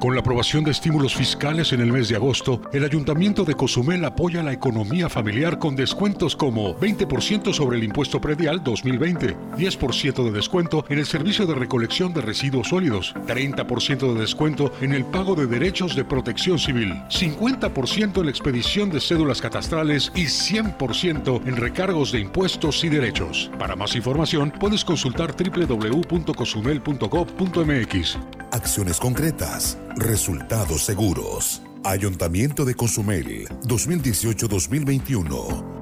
[0.00, 4.02] Con la aprobación de estímulos fiscales en el mes de agosto, el Ayuntamiento de Cozumel
[4.06, 10.32] apoya la economía familiar con descuentos como 20% sobre el impuesto predial 2020, 10% de
[10.32, 15.34] descuento en el servicio de recolección de residuos sólidos, 30% de descuento en el pago
[15.34, 21.56] de derechos de protección civil, 50% en la expedición de cédulas catastrales y 100% en
[21.56, 23.50] recargos de impuestos y derechos.
[23.58, 28.18] Para más información, puedes consultar www.cozumel.gov.mx.
[28.52, 31.62] Acciones concretas, resultados seguros.
[31.84, 35.78] Ayuntamiento de Cozumel, 2018-2021.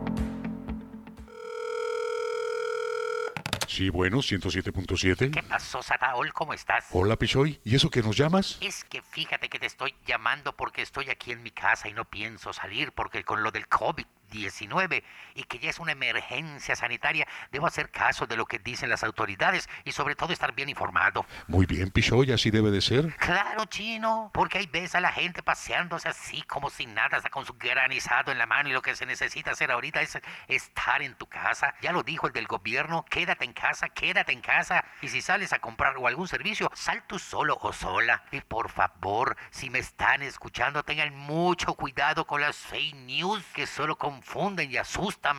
[3.66, 5.30] Sí, bueno, 107.7.
[5.30, 6.32] ¿Qué pasó, Sataol?
[6.32, 6.86] ¿Cómo estás?
[6.90, 7.60] Hola, Pichoy.
[7.64, 8.58] ¿Y eso que nos llamas?
[8.60, 12.04] Es que fíjate que te estoy llamando porque estoy aquí en mi casa y no
[12.04, 17.26] pienso salir porque con lo del COVID 19 y que ya es una emergencia sanitaria,
[17.50, 21.26] debo hacer caso de lo que dicen las autoridades y sobre todo estar bien informado.
[21.46, 23.14] Muy bien, Pichoy, así debe de ser.
[23.16, 27.44] Claro, chino, porque ahí ves a la gente paseándose así como sin nada, hasta con
[27.44, 31.14] su granizado en la mano y lo que se necesita hacer ahorita es estar en
[31.14, 31.74] tu casa.
[31.80, 35.52] Ya lo dijo el del gobierno, quédate en casa, quédate en casa y si sales
[35.52, 38.24] a comprar o algún servicio, sal tú solo o sola.
[38.32, 43.66] Y por favor, si me están escuchando, tengan mucho cuidado con las fake news que
[43.66, 45.36] solo con confunden y asustan.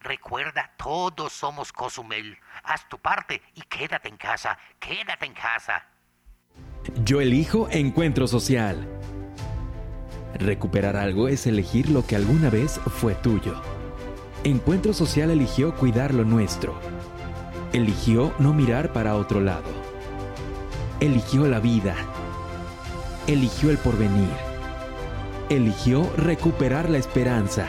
[0.00, 2.36] Recuerda, todos somos Cozumel.
[2.62, 5.86] Haz tu parte y quédate en casa, quédate en casa.
[7.04, 8.86] Yo elijo encuentro social.
[10.34, 13.60] Recuperar algo es elegir lo que alguna vez fue tuyo.
[14.44, 16.78] Encuentro social eligió cuidar lo nuestro.
[17.72, 19.70] Eligió no mirar para otro lado.
[21.00, 21.94] Eligió la vida.
[23.26, 24.30] Eligió el porvenir.
[25.48, 27.68] Eligió recuperar la esperanza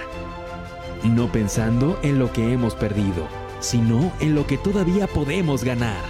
[1.03, 3.27] no pensando en lo que hemos perdido,
[3.59, 6.03] sino en lo que todavía podemos ganar.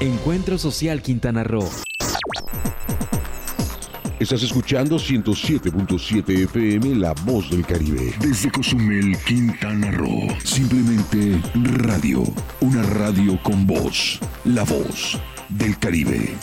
[0.00, 1.68] Encuentro Social Quintana Roo.
[4.22, 8.14] Estás escuchando 107.7 FM La Voz del Caribe.
[8.20, 10.28] Desde Cozumel, Quintana Roo.
[10.44, 12.22] Simplemente radio.
[12.60, 14.20] Una radio con voz.
[14.44, 16.36] La Voz del Caribe.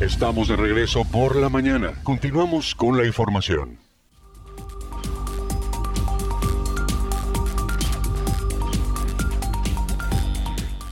[0.00, 1.92] Estamos de regreso por la mañana.
[2.04, 3.78] Continuamos con la información.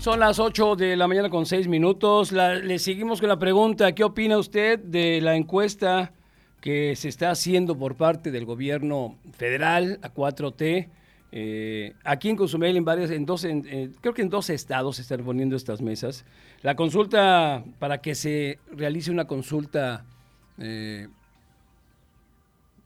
[0.00, 2.32] Son las 8 de la mañana con 6 minutos.
[2.32, 6.10] le seguimos con la pregunta, ¿qué opina usted de la encuesta
[6.60, 10.88] que se está haciendo por parte del gobierno federal a 4T?
[11.38, 15.02] Eh, aquí en Cozumel, en varias, en dos, eh, creo que en dos estados se
[15.02, 16.24] están poniendo estas mesas.
[16.62, 20.06] La consulta, para que se realice una consulta
[20.56, 21.08] eh,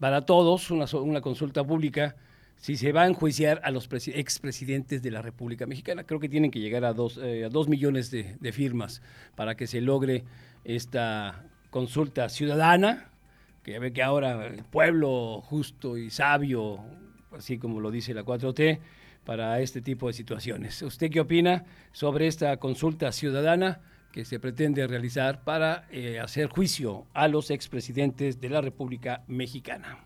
[0.01, 2.17] para todos, una, consulta pública,
[2.57, 6.03] si se va a enjuiciar a los expresidentes de la República Mexicana.
[6.03, 7.21] Creo que tienen que llegar a dos,
[7.69, 9.01] millones de, de firmas
[9.37, 10.25] para que se logre
[10.65, 13.12] esta consulta ciudadana,
[13.62, 16.85] que ve que ahora el pueblo justo y sabio
[17.37, 18.81] así como lo dice la 4T,
[19.24, 20.83] para este tipo de situaciones.
[20.83, 23.81] ¿Usted qué opina sobre esta consulta ciudadana
[24.12, 29.99] que se pretende realizar para eh, hacer juicio a los expresidentes de la República Mexicana?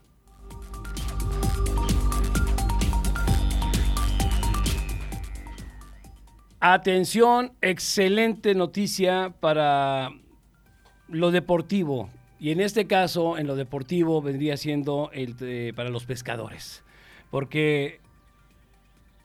[6.61, 10.11] Atención, excelente noticia para
[11.09, 12.11] lo deportivo.
[12.41, 16.85] Y en este caso, en lo deportivo, vendría siendo el, para los pescadores
[17.35, 17.99] porque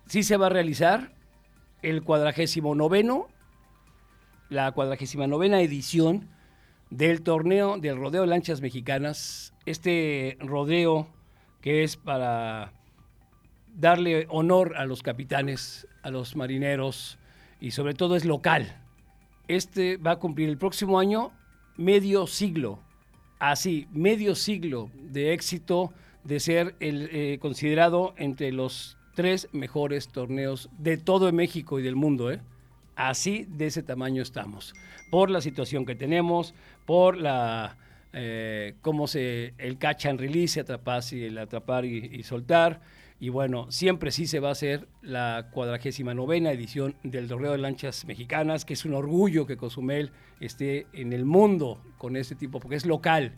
[0.07, 1.13] sí se va a realizar
[1.83, 3.27] el cuadragésimo noveno,
[4.49, 6.27] la cuadragésima novena edición
[6.89, 9.53] del torneo del rodeo de lanchas mexicanas.
[9.67, 11.07] Este rodeo
[11.61, 12.73] que es para
[13.75, 17.19] darle honor a los capitanes, a los marineros
[17.59, 18.75] y sobre todo es local.
[19.47, 21.31] Este va a cumplir el próximo año
[21.77, 22.79] medio siglo,
[23.37, 25.93] así, medio siglo de éxito
[26.23, 31.95] de ser el, eh, considerado entre los tres mejores torneos de todo México y del
[31.95, 32.31] mundo.
[32.31, 32.39] ¿eh?
[32.95, 34.73] Así de ese tamaño estamos.
[35.09, 36.53] Por la situación que tenemos,
[36.85, 37.77] por la
[38.13, 42.81] eh, cómo se el catch and release, atrapar, y el atrapar y, soltar.
[43.19, 47.57] Y bueno, siempre sí se va a hacer la cuadragésima novena edición del Torneo de
[47.57, 52.59] Lanchas Mexicanas, que es un orgullo que Cozumel esté en el mundo con este tipo,
[52.59, 53.33] porque es local.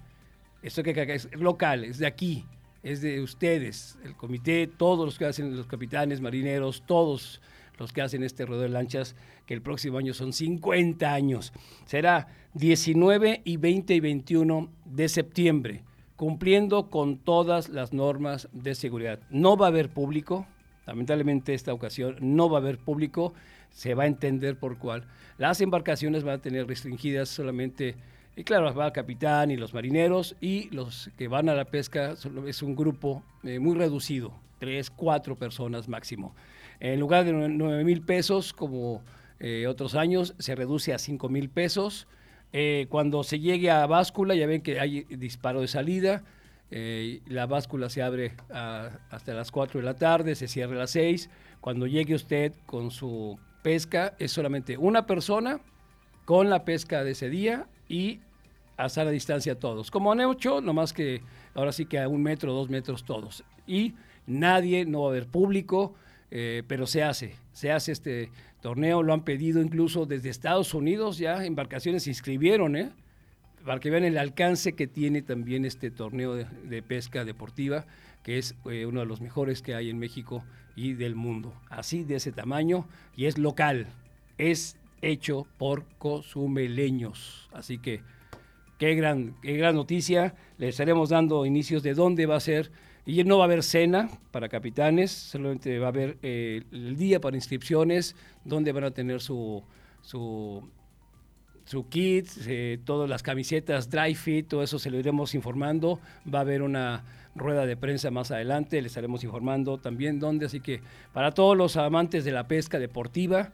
[0.61, 2.45] Esto que es local, es de aquí
[2.83, 7.41] es de ustedes, el comité, todos los que hacen, los capitanes, marineros, todos
[7.77, 9.15] los que hacen este rodeo de lanchas,
[9.45, 11.53] que el próximo año son 50 años.
[11.85, 15.83] Será 19 y 20 y 21 de septiembre,
[16.15, 19.19] cumpliendo con todas las normas de seguridad.
[19.29, 20.47] No va a haber público,
[20.85, 23.33] lamentablemente esta ocasión no va a haber público,
[23.69, 25.05] se va a entender por cuál.
[25.37, 27.95] Las embarcaciones van a tener restringidas solamente
[28.41, 32.15] y claro, va el capitán y los marineros y los que van a la pesca
[32.47, 36.33] es un grupo eh, muy reducido, tres, cuatro personas máximo.
[36.79, 39.03] En lugar de nueve mil pesos, como
[39.39, 42.07] eh, otros años, se reduce a cinco mil pesos.
[42.51, 46.23] Eh, cuando se llegue a báscula, ya ven que hay disparo de salida,
[46.71, 51.29] la báscula se abre hasta las 4 de la tarde, se cierra a las 6.
[51.59, 55.59] Cuando llegue usted con su pesca, es solamente una persona
[56.25, 58.21] con la pesca de ese día y
[58.83, 59.91] a a distancia todos.
[59.91, 61.21] Como han hecho, nomás que
[61.53, 63.43] ahora sí que a un metro, dos metros todos.
[63.67, 63.93] Y
[64.27, 65.93] nadie, no va a haber público,
[66.31, 71.17] eh, pero se hace, se hace este torneo, lo han pedido incluso desde Estados Unidos,
[71.17, 72.91] ya embarcaciones se inscribieron, ¿eh?
[73.65, 77.85] para que vean el alcance que tiene también este torneo de, pesca deportiva,
[78.23, 80.43] que es eh, uno de los mejores que hay en México
[80.75, 81.53] y del mundo.
[81.69, 83.87] Así de ese tamaño y es local,
[84.37, 87.49] es hecho por cozumeleños.
[87.53, 88.01] Así que
[88.81, 90.33] qué gran, qué gran noticia.
[90.57, 92.71] Le estaremos dando inicios de dónde va a ser.
[93.05, 97.21] Y no va a haber cena para capitanes, solamente va a haber eh, el día
[97.21, 99.63] para inscripciones, donde van a tener su,
[100.01, 100.67] su,
[101.65, 105.99] su kit, eh, todas las camisetas, dry fit, todo eso se lo iremos informando.
[106.31, 107.03] Va a haber una
[107.35, 110.47] rueda de prensa más adelante, le estaremos informando también dónde.
[110.47, 110.81] Así que
[111.13, 113.51] para todos los amantes de la pesca deportiva,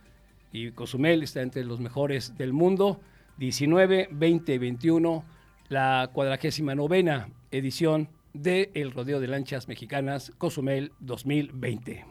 [0.54, 3.02] y Cozumel está entre los mejores del mundo.
[3.38, 5.26] 19, 20, 21,
[5.70, 12.06] la cuadragésima novena edición de El Rodeo de Lanchas Mexicanas Cozumel 2020.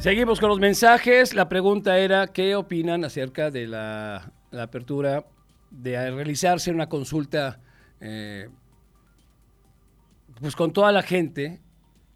[0.00, 1.34] Seguimos con los mensajes.
[1.34, 5.26] La pregunta era, ¿qué opinan acerca de la, apertura
[5.70, 7.60] de realizarse una consulta
[8.00, 8.48] eh,
[10.40, 11.60] pues con toda la gente,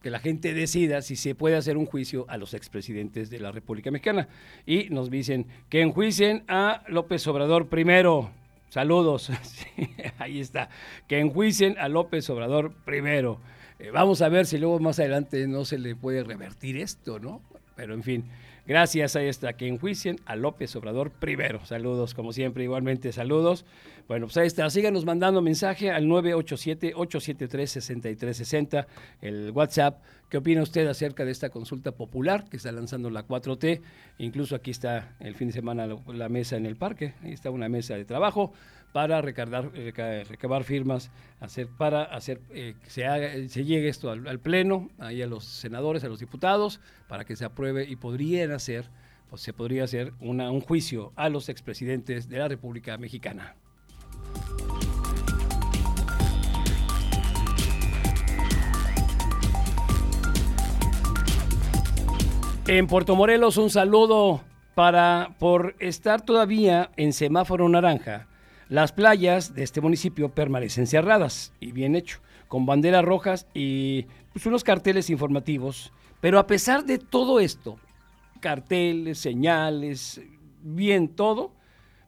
[0.02, 3.52] que la gente decida si se puede hacer un juicio a los expresidentes de la
[3.52, 4.28] República Mexicana?
[4.66, 8.30] Y nos dicen que enjuicien a López Obrador primero.
[8.68, 9.30] Saludos.
[10.18, 10.68] ahí está.
[11.08, 13.40] Que enjuicien a López Obrador primero.
[13.78, 17.42] Eh, vamos a ver si luego más adelante no se le puede revertir esto, ¿no?
[17.74, 18.24] Pero en fin,
[18.70, 21.66] gracias a esta que enjuicien a López Obrador primero.
[21.66, 23.64] Saludos, como siempre, igualmente saludos.
[24.06, 24.70] Bueno, pues ahí está.
[24.70, 28.86] Síganos mandando mensaje al 987-873-6360,
[29.22, 30.00] el WhatsApp.
[30.28, 33.80] ¿Qué opina usted acerca de esta consulta popular que está lanzando la 4T?
[34.18, 37.14] Incluso aquí está el fin de semana la mesa en el parque.
[37.24, 38.52] Ahí está una mesa de trabajo
[38.92, 45.22] para recabar, firmas, hacer, para hacer eh, que se, se llegue esto al, Pleno, ahí
[45.22, 48.86] a los senadores, a los diputados, para que se apruebe y podrían hacer,
[49.28, 53.54] pues se podría hacer una, un juicio a los expresidentes de la República Mexicana.
[62.66, 64.42] En Puerto Morelos, un saludo
[64.74, 68.28] para por estar todavía en semáforo naranja
[68.70, 74.46] las playas de este municipio permanecen cerradas y bien hecho, con banderas rojas y pues,
[74.46, 75.92] unos carteles informativos.
[76.20, 77.78] Pero a pesar de todo esto,
[78.38, 80.20] carteles, señales,
[80.62, 81.52] bien todo,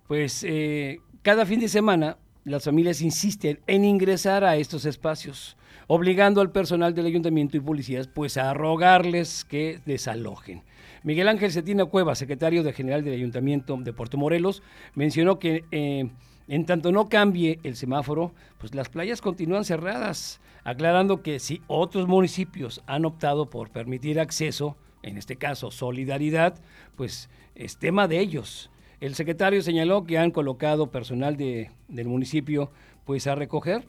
[0.07, 5.57] pues eh, cada fin de semana las familias insisten en ingresar a estos espacios,
[5.89, 10.63] obligando al personal del ayuntamiento y policías pues a rogarles que desalojen.
[11.03, 14.63] Miguel Ángel Cetina Cueva, secretario de general del ayuntamiento de Puerto Morelos,
[14.95, 16.09] mencionó que eh,
[16.49, 22.09] En tanto no cambie el semáforo, pues las playas continúan cerradas, aclarando que si otros
[22.09, 26.55] municipios han optado por permitir acceso, en este caso solidaridad,
[26.97, 28.70] pues es tema de ellos.
[29.01, 32.70] El secretario señaló que han colocado personal de, del municipio
[33.05, 33.88] pues a recoger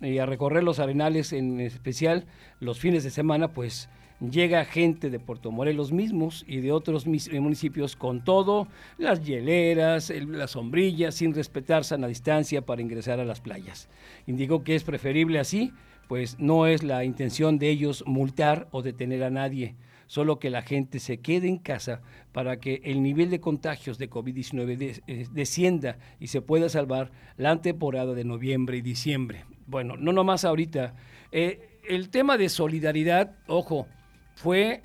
[0.00, 2.26] y a recorrer los arenales en especial
[2.60, 3.88] los fines de semana, pues
[4.30, 8.68] llega gente de Puerto Morelos mismos y de otros eh, municipios con todo,
[8.98, 13.88] las hieleras, las sombrillas, sin respetar sana distancia para ingresar a las playas.
[14.26, 15.72] Indicó que es preferible así,
[16.08, 19.74] pues no es la intención de ellos multar o detener a nadie,
[20.06, 22.02] solo que la gente se quede en casa
[22.32, 27.60] para que el nivel de contagios de COVID-19 eh, descienda y se pueda salvar la
[27.60, 29.44] temporada de noviembre y diciembre.
[29.66, 30.94] Bueno, no nomás ahorita.
[31.30, 33.86] Eh, el tema de solidaridad, ojo,
[34.34, 34.82] fue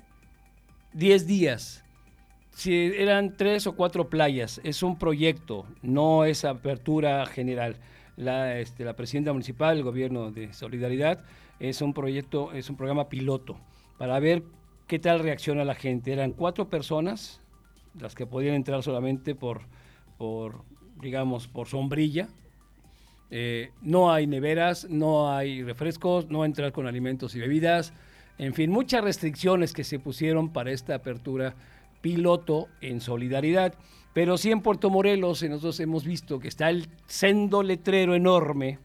[0.92, 1.84] 10 días.
[2.50, 7.76] Si eran tres o cuatro playas, es un proyecto, no es apertura general.
[8.16, 11.24] La, este, la presidenta municipal, el gobierno de Solidaridad,
[11.60, 13.56] es un proyecto, es un programa piloto
[13.96, 14.42] para ver
[14.88, 16.12] qué tal reacciona la gente.
[16.12, 17.40] Eran cuatro personas
[18.00, 19.62] las que podían entrar solamente por,
[21.00, 22.28] digamos, por sombrilla.
[23.30, 27.92] Eh, no hay neveras, no hay refrescos, no entrar con alimentos y bebidas
[28.38, 31.54] en fin, muchas restricciones que se pusieron para esta apertura
[32.00, 33.74] piloto en solidaridad.
[34.14, 38.78] Pero sí en Puerto Morelos nosotros hemos visto que está el sendo letrero enorme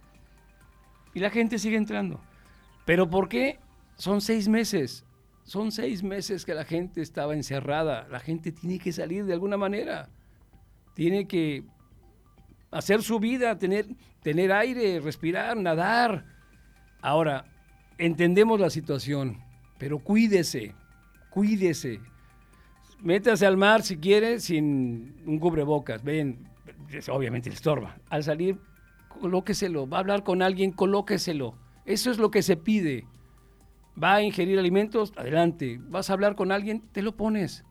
[1.14, 2.20] y la gente sigue entrando.
[2.86, 3.60] ¿Pero por qué?
[3.95, 5.06] Son seis meses.
[5.43, 8.08] Son seis meses que la gente estaba encerrada.
[8.10, 10.10] La gente tiene que salir de alguna manera.
[10.95, 11.64] Tiene que
[12.72, 13.88] hacer su vida, tener,
[14.22, 16.26] tener aire, respirar, nadar.
[17.01, 17.45] Ahora,
[17.97, 19.43] entendemos la situación,
[19.84, 20.73] pero cuídese,
[21.29, 21.99] cuídese.
[23.01, 26.01] Métase al mar si quiere sin un cubrebocas.
[26.05, 26.47] Ven,
[27.11, 27.97] obviamente estorba.
[28.09, 28.57] Al salir,
[29.09, 29.86] colóqueselo.
[29.86, 31.55] Va a hablar con alguien, colóqueselo.
[31.84, 33.05] Eso es lo que se pide.
[34.01, 35.81] Va a ingerir alimentos, adelante.
[35.89, 37.65] Vas a hablar con alguien, te lo pones.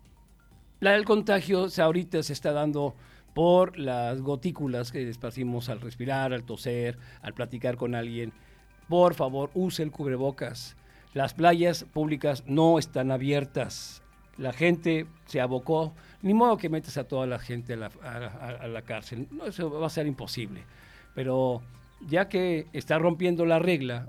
[0.80, 2.94] La del contagio ahorita se está dando
[3.32, 8.34] por las gotículas que esparcimos al respirar, al toser, al platicar con alguien
[8.92, 10.76] por favor, use el cubrebocas.
[11.14, 14.02] Las playas públicas no están abiertas.
[14.38, 15.92] La gente se abocó.
[16.22, 19.28] Ni modo que metas a toda la gente a la, cárcel.
[19.30, 20.64] No, eso va a ser imposible.
[21.14, 21.62] Pero
[22.00, 24.08] ya que está rompiendo la regla,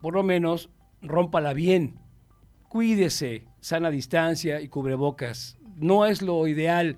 [0.00, 0.70] por lo menos
[1.02, 1.98] rómpala bien.
[2.68, 5.58] Cuídese, sana distancia y cubrebocas.
[5.76, 6.96] No es lo ideal.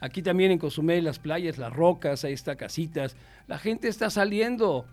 [0.00, 3.16] Aquí también en Cozumel, las playas, las rocas, ahí está casitas.
[3.46, 4.86] La gente está saliendo.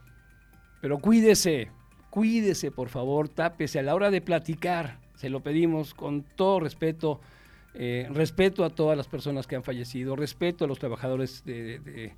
[0.81, 1.71] Pero cuídese,
[2.09, 4.99] cuídese, por favor, tápese a la hora de platicar.
[5.15, 7.19] Se lo pedimos con todo respeto,
[7.73, 12.13] eh, respeto a todas las personas que han fallecido, respeto a los trabajadores de,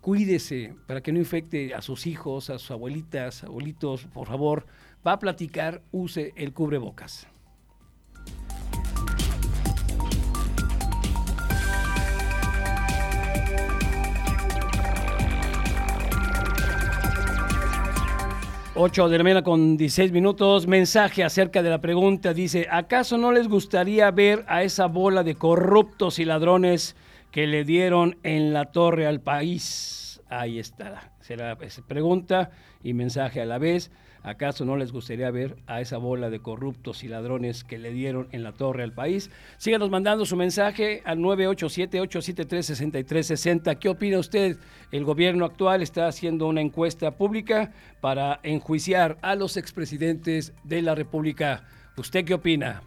[0.00, 4.66] cuídese para que no infecte a sus hijos, a sus abuelitas, abuelitos, por favor,
[5.06, 7.26] va a platicar, use el cubrebocas.
[18.76, 20.66] 8 de la mañana con 16 minutos.
[20.66, 22.34] Mensaje acerca de la pregunta.
[22.34, 26.96] Dice, ¿acaso no les gustaría ver a esa bola de corruptos y ladrones
[27.30, 30.20] que le dieron en la torre al país?
[30.28, 31.12] Ahí está.
[31.20, 31.56] Será
[31.86, 32.50] pregunta
[32.82, 33.92] y mensaje a la vez.
[34.24, 38.28] ¿Acaso no les gustaría ver a esa bola de corruptos y ladrones que le dieron
[38.32, 39.30] en la torre al país?
[39.58, 43.78] Síganos mandando su mensaje al 987-873-6360.
[43.78, 44.56] ¿Qué opina usted?
[44.90, 50.94] El gobierno actual está haciendo una encuesta pública para enjuiciar a los expresidentes de la
[50.94, 51.64] República.
[51.98, 52.82] ¿Usted qué opina?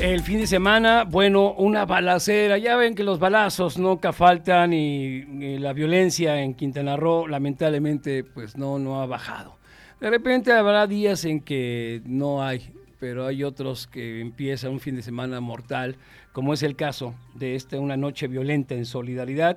[0.00, 2.56] El fin de semana, bueno, una balacera.
[2.56, 8.56] Ya ven que los balazos nunca faltan y, la violencia en Quintana Roo lamentablemente pues
[8.56, 9.56] no, no ha bajado.
[10.00, 14.94] De repente habrá días en que no hay, pero hay otros que empieza un fin
[14.94, 15.96] de semana mortal,
[16.32, 19.56] como es el caso de esta una noche violenta en Solidaridad.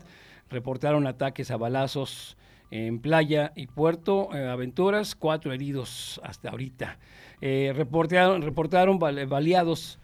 [0.50, 2.36] Reportaron ataques a balazos
[2.72, 6.98] en Playa y Puerto eh, Aventuras, cuatro heridos hasta ahorita.
[7.42, 10.00] Eh, reportaron, reportaron baleados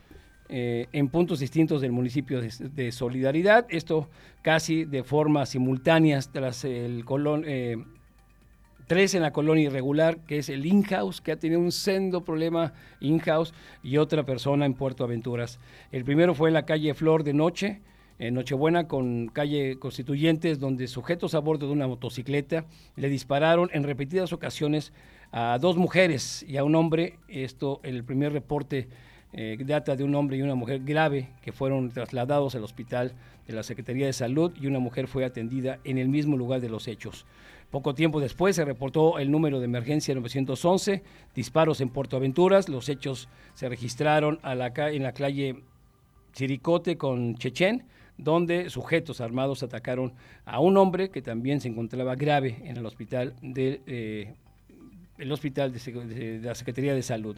[0.50, 3.66] eh, en puntos distintos del municipio de, Solidaridad.
[3.70, 4.10] Esto
[4.42, 7.78] casi de forma simultánea tras el colon, eh,
[8.88, 12.74] tres en la colonia irregular, que es el in-house, que ha tenido un sendo problema
[13.02, 15.60] in-house, y otra persona en Puerto Aventuras.
[15.92, 17.82] El primero fue en la calle Flor de Noche,
[18.20, 23.84] en Nochebuena con calle Constituyentes, donde sujetos a bordo de una motocicleta le dispararon en
[23.84, 24.94] repetidas ocasiones
[25.32, 27.20] a dos mujeres y a un hombre.
[27.28, 28.88] Esto, el primer reporte
[29.38, 33.14] eh, data de un hombre y una mujer grave que fueron trasladados al hospital
[33.48, 36.70] de la Secretaría de Salud y una mujer fue atendida en el mismo lugar de
[36.70, 37.26] los hechos.
[37.70, 41.04] Poco tiempo después se reportó el número de emergencia 911,
[41.36, 45.62] disparos en Puerto Aventuras, los hechos se registraron en la calle
[46.34, 47.84] Chiricote con Chechen,
[48.18, 50.14] donde sujetos armados atacaron
[50.46, 54.34] a un hombre que también se encontraba grave en el hospital de, eh,
[55.18, 57.38] el hospital de, la Secretaría de Salud.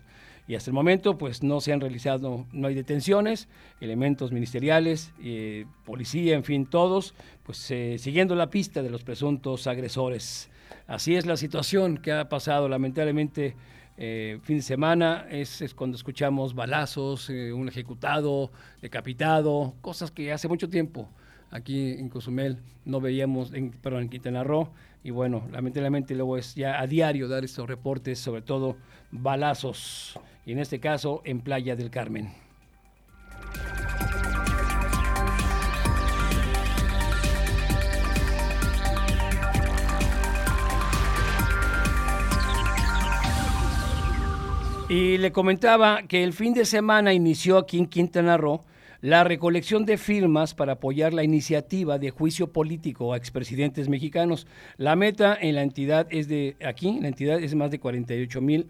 [0.50, 3.48] Y hasta el momento, pues no se han realizado, no hay detenciones,
[3.80, 9.68] elementos ministeriales, eh, policía, en fin, todos, pues eh, siguiendo la pista de los presuntos
[9.68, 10.50] agresores.
[10.88, 13.56] Así es la situación que ha pasado, lamentablemente.
[14.02, 18.50] Eh, fin de semana es, cuando escuchamos balazos, un ejecutado,
[18.82, 21.08] decapitado, cosas que hace mucho tiempo
[21.52, 24.72] aquí en Cozumel no veíamos, en, perdón, en Quintana Roo,
[25.04, 28.78] y bueno, lamentablemente luego es ya a diario dar estos reportes, sobre todo
[29.12, 30.20] balazos,
[30.50, 32.34] y en este caso en Playa del Carmen.
[44.90, 48.64] Y le comentaba que el fin de semana inició aquí en Quintana Roo
[49.02, 54.46] la recolección de firmas para apoyar la iniciativa de juicio político a expresidentes mexicanos.
[54.78, 58.68] La meta en la entidad es de, aquí, la entidad es más de 48 mil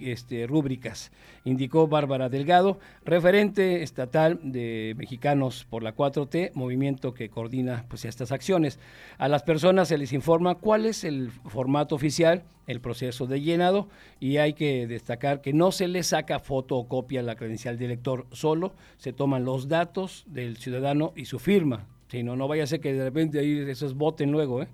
[0.00, 1.10] este, rúbricas,
[1.44, 8.30] indicó Bárbara Delgado, referente estatal de Mexicanos por la 4T, movimiento que coordina pues, estas
[8.30, 8.78] acciones.
[9.18, 13.88] A las personas se les informa cuál es el formato oficial, el proceso de llenado,
[14.20, 17.86] y hay que destacar que no se le saca foto o copia la credencial de
[17.86, 21.86] elector, solo se toman los datos del ciudadano y su firma.
[22.08, 24.62] Si no, no vaya a ser que de repente ahí esos voten luego.
[24.62, 24.68] ¿eh?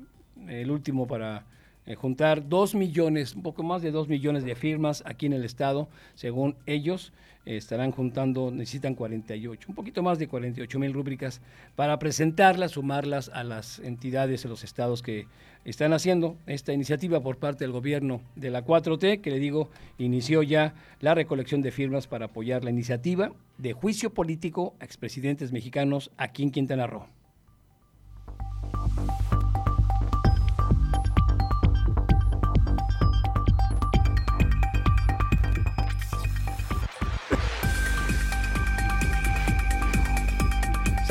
[0.47, 1.45] el último para
[1.85, 5.43] eh, juntar dos millones, un poco más de dos millones de firmas aquí en el
[5.43, 7.11] estado, según ellos,
[7.45, 11.41] eh, estarán juntando, necesitan 48, un poquito más de 48 mil rúbricas
[11.75, 15.27] para presentarlas, sumarlas a las entidades de los estados que
[15.65, 20.41] están haciendo esta iniciativa por parte del gobierno de la 4T, que le digo, inició
[20.43, 26.11] ya la recolección de firmas para apoyar la iniciativa de juicio político a expresidentes mexicanos
[26.17, 27.22] aquí en Quintana Roo.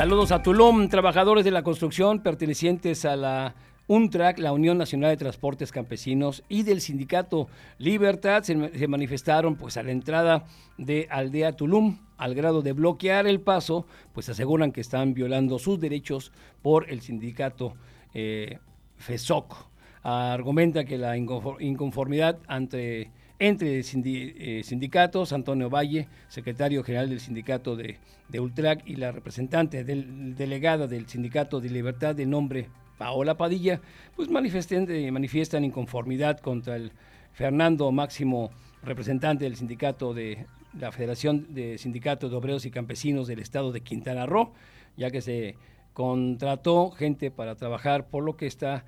[0.02, 3.54] Saludos a Tulum, trabajadores de la construcción pertenecientes a la
[3.86, 7.46] UNTRAC, la Unión Nacional de Transportes Campesinos, y del sindicato
[7.78, 8.56] Libertad se,
[8.88, 10.44] manifestaron pues a la entrada
[10.76, 15.78] de Aldea Tulum al grado de bloquear el paso, pues aseguran que están violando sus
[15.78, 16.32] derechos
[16.62, 17.74] por el sindicato
[18.12, 18.58] eh,
[18.96, 19.54] FESOC.
[20.02, 23.12] Argumenta que la inconformidad ante
[23.42, 29.82] entre eh, sindicatos, Antonio Valle, secretario general del sindicato de, de Ultrac y la representante
[29.82, 32.68] del, delegada del sindicato de Libertad de nombre
[32.98, 33.80] Paola Padilla,
[34.14, 36.92] pues manifiestan, eh, manifiestan inconformidad contra el
[37.32, 38.52] Fernando Máximo,
[38.84, 40.46] representante del sindicato de
[40.78, 44.52] la Federación de Sindicatos de Obreros y Campesinos del Estado de Quintana Roo,
[44.96, 45.56] ya que se
[45.94, 48.84] contrató gente para trabajar, por lo que está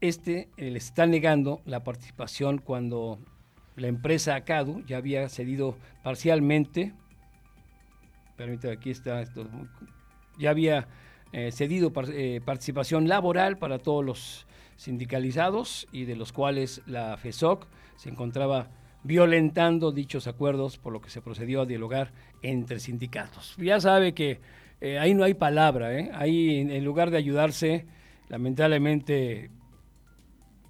[0.00, 3.18] este le está negando la participación cuando
[3.78, 6.92] la empresa ACADU ya había cedido parcialmente,
[8.36, 9.46] permítame, aquí está, esto,
[10.38, 10.88] ya había
[11.32, 17.66] eh, cedido eh, participación laboral para todos los sindicalizados y de los cuales la FESOC
[17.96, 18.70] se encontraba
[19.02, 22.12] violentando dichos acuerdos, por lo que se procedió a dialogar
[22.42, 23.56] entre sindicatos.
[23.58, 24.40] Ya sabe que
[24.80, 27.86] eh, ahí no hay palabra, ahí en lugar de ayudarse,
[28.28, 29.50] lamentablemente,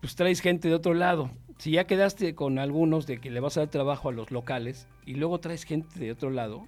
[0.00, 3.56] pues traes gente de otro lado, si ya quedaste con algunos de que le vas
[3.56, 6.66] a dar trabajo a los locales y luego traes gente de otro lado,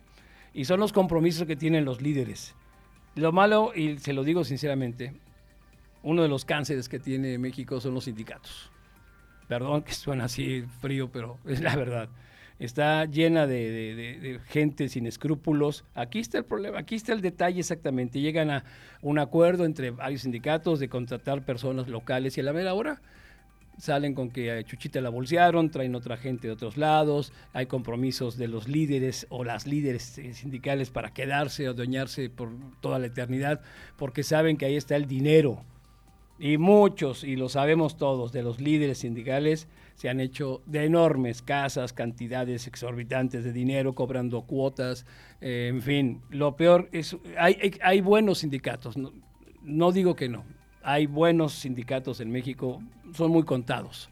[0.52, 2.54] y son los compromisos que tienen los líderes.
[3.14, 5.14] Lo malo, y se lo digo sinceramente,
[6.02, 8.70] uno de los cánceres que tiene México son los sindicatos.
[9.46, 12.08] Perdón que suena así frío, pero es la verdad.
[12.58, 15.84] Está llena de, gente sin escrúpulos.
[15.94, 18.20] Aquí está el problema, aquí está el detalle exactamente.
[18.20, 18.64] Llegan a
[19.00, 23.00] un acuerdo entre varios sindicatos de contratar personas locales y a la mera hora
[23.78, 28.36] salen con que a Chuchita la bolsearon, traen otra gente de otros lados, hay compromisos
[28.36, 32.50] de los líderes o las líderes eh, sindicales para quedarse o adueñarse por
[32.80, 33.60] toda la eternidad,
[33.96, 35.64] porque saben que ahí está el dinero.
[36.38, 41.42] Y muchos, y lo sabemos todos, de los líderes sindicales se han hecho de enormes
[41.42, 45.04] casas, cantidades exorbitantes de dinero, cobrando cuotas,
[45.42, 48.96] eh, en fin, lo peor es, hay, hay buenos sindicatos,
[49.62, 50.44] no digo que no,
[50.82, 52.82] hay buenos sindicatos en México,
[53.14, 54.10] son muy contados.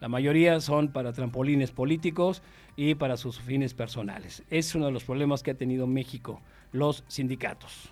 [0.00, 2.42] La mayoría son para trampolines políticos
[2.76, 4.44] y para sus fines personales.
[4.50, 6.40] Es uno de los problemas que ha tenido México,
[6.72, 7.90] los sindicatos.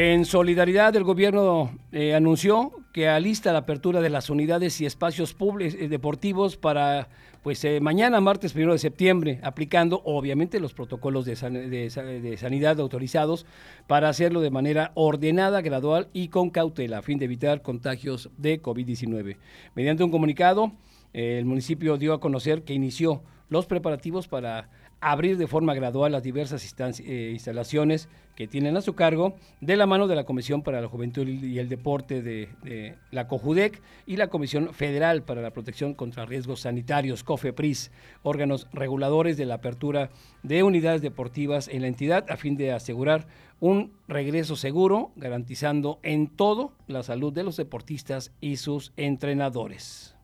[0.00, 5.34] En solidaridad, el gobierno eh, anunció que alista la apertura de las unidades y espacios
[5.34, 7.08] públicos eh, deportivos para
[7.42, 13.44] pues eh, mañana, martes 1 de septiembre, aplicando obviamente los protocolos de, de, sanidad autorizados
[13.88, 18.62] para hacerlo de manera ordenada, gradual y con cautela, a fin de evitar contagios de
[18.62, 19.36] COVID-19.
[19.74, 20.70] Mediante un comunicado,
[21.12, 24.70] el municipio dio a conocer que inició los preparativos para
[25.00, 29.86] abrir de forma gradual las diversas eh, instalaciones que tienen a su cargo, de la
[29.86, 34.28] mano de la Comisión para la Juventud y el Deporte de, la COJUDEC y la
[34.28, 37.90] Comisión Federal para la Protección contra Riesgos Sanitarios, COFEPRIS,
[38.22, 40.10] órganos reguladores de la apertura
[40.44, 43.26] de unidades deportivas en la entidad a fin de asegurar
[43.58, 50.14] un regreso seguro, garantizando en todo la salud de los deportistas y sus entrenadores.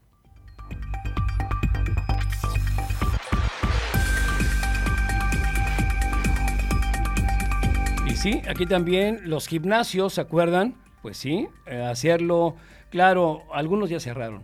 [8.17, 10.75] Sí, aquí también los gimnasios, ¿se acuerdan?
[11.03, 12.57] Pues sí, eh, hacerlo,
[12.91, 14.43] claro, algunos ya cerraron,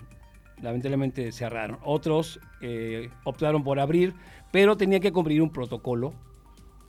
[0.60, 4.14] lamentablemente cerraron, otros eh, optaron por abrir,
[4.50, 6.14] pero tenía que cumplir un protocolo,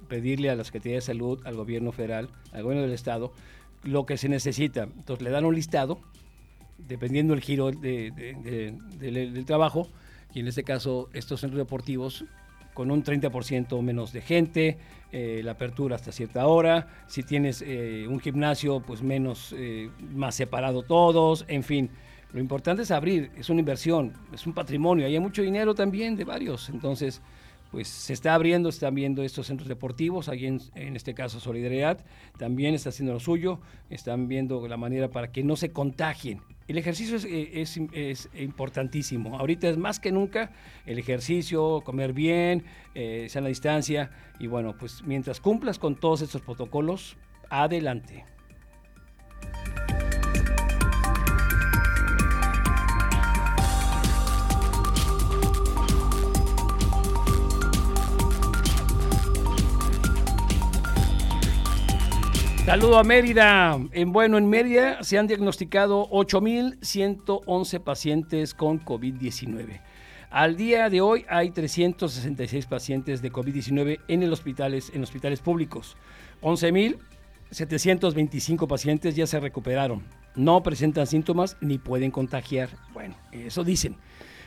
[0.07, 3.31] pedirle a la Secretaría de Salud, al gobierno federal, al gobierno del estado,
[3.83, 4.83] lo que se necesita.
[4.83, 5.99] Entonces le dan un listado,
[6.77, 9.87] dependiendo del giro del trabajo,
[10.33, 12.25] y en este caso estos centros deportivos
[12.73, 14.77] con un 30% menos de gente,
[15.11, 20.35] eh, la apertura hasta cierta hora, si tienes eh, un gimnasio, pues menos, eh, más
[20.35, 21.89] separado todos, en fin.
[22.31, 26.23] Lo importante es abrir, es una inversión, es un patrimonio, hay mucho dinero también de
[26.23, 27.21] varios, entonces
[27.71, 32.05] pues se está abriendo, están viendo estos centros deportivos, aquí en, en, este caso Solidaridad,
[32.37, 33.59] también está haciendo lo suyo,
[33.89, 36.41] están viendo la manera para que no se contagien.
[36.71, 37.49] El ejercicio es, eh,
[37.91, 40.53] es, importantísimo, ahorita es más que nunca
[40.85, 42.63] el ejercicio, comer bien,
[42.95, 44.09] eh, la distancia,
[44.39, 47.17] y bueno, pues mientras cumplas con todos estos protocolos,
[47.49, 48.23] adelante.
[62.65, 63.79] Saludo a Mérida.
[63.91, 69.81] En bueno, en Mérida se han diagnosticado 8.111 pacientes con COVID-19.
[70.29, 75.97] Al día de hoy hay 366 pacientes de COVID-19 en, hospitales, en hospitales públicos.
[76.43, 80.03] 11.725 pacientes ya se recuperaron.
[80.35, 82.69] No presentan síntomas ni pueden contagiar.
[82.93, 83.97] Bueno, eso dicen.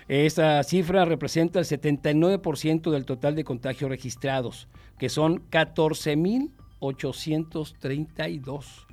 [0.06, 6.52] Esta cifra representa el 79% del total de contagios registrados, que son 14.000
[6.84, 8.86] 832.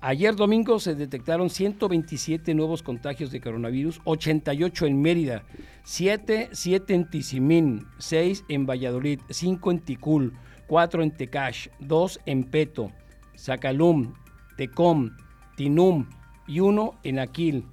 [0.00, 5.44] Ayer domingo se detectaron 127 nuevos contagios de coronavirus, 88 en Mérida,
[5.84, 10.34] 7, 7 en Tizimín, 6 en Valladolid, 5 en Ticul,
[10.66, 12.92] 4 en Tecash, 2 en Peto,
[13.36, 14.12] Zacalum,
[14.58, 15.10] Tecom,
[15.56, 16.06] Tinum
[16.46, 17.64] y 1 en Aquil,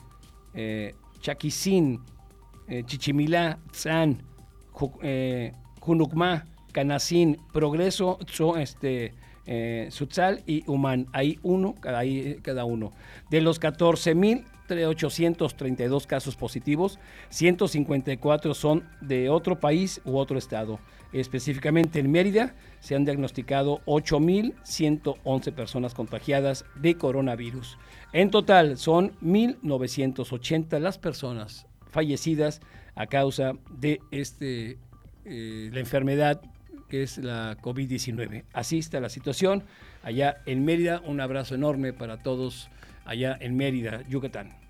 [0.53, 1.99] eh, Chaquicín,
[2.67, 4.23] eh, Chichimilá, Tzán,
[5.01, 5.51] eh,
[5.81, 8.19] Junucmá, Canacín, Progreso,
[8.57, 9.13] este,
[9.45, 11.07] eh, Sutzal y Human.
[11.13, 12.01] Hay uno, cada,
[12.41, 12.91] cada uno.
[13.29, 20.79] De los 14.832 casos positivos, 154 son de otro país u otro estado.
[21.13, 27.77] Específicamente en Mérida se han diagnosticado 8.111 personas contagiadas de coronavirus.
[28.13, 32.61] En total son 1.980 las personas fallecidas
[32.95, 34.77] a causa de este,
[35.25, 36.41] eh, la enfermedad
[36.91, 38.43] que es la COVID-19.
[38.51, 39.63] Así está la situación
[40.03, 41.01] allá en Mérida.
[41.05, 42.69] Un abrazo enorme para todos
[43.05, 44.60] allá en Mérida, Yucatán.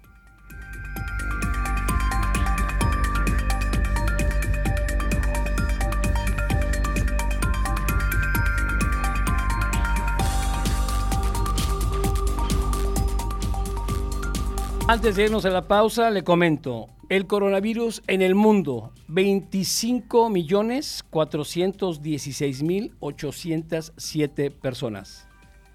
[14.92, 21.06] Antes de irnos a la pausa, le comento, el coronavirus en el mundo, 25 millones
[21.10, 25.30] 416 mil 807 personas.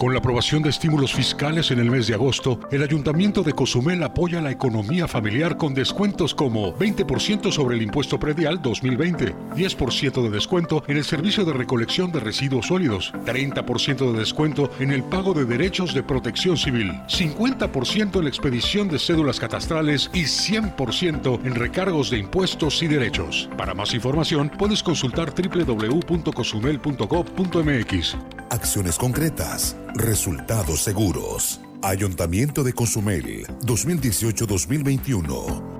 [0.00, 4.02] Con la aprobación de estímulos fiscales en el mes de agosto, el Ayuntamiento de Cozumel
[4.02, 10.30] apoya la economía familiar con descuentos como 20% sobre el impuesto predial 2020, 10% de
[10.30, 15.34] descuento en el servicio de recolección de residuos sólidos, 30% de descuento en el pago
[15.34, 21.54] de derechos de protección civil, 50% en la expedición de cédulas catastrales y 100% en
[21.54, 23.50] recargos de impuestos y derechos.
[23.58, 28.16] Para más información, puedes consultar www.cozumel.gov.mx.
[28.50, 31.60] Acciones concretas, resultados seguros.
[31.82, 35.79] Ayuntamiento de Cozumel, 2018-2021.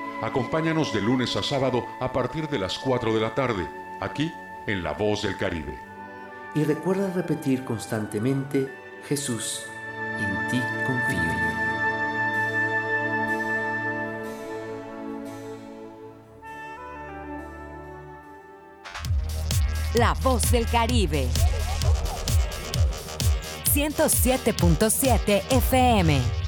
[0.21, 3.67] Acompáñanos de lunes a sábado a partir de las 4 de la tarde,
[3.99, 4.31] aquí
[4.67, 5.79] en La Voz del Caribe.
[6.53, 8.71] Y recuerda repetir constantemente,
[9.07, 9.63] Jesús,
[10.19, 11.61] en ti confío.
[19.95, 21.27] La Voz del Caribe.
[23.73, 26.40] 107.7 FM.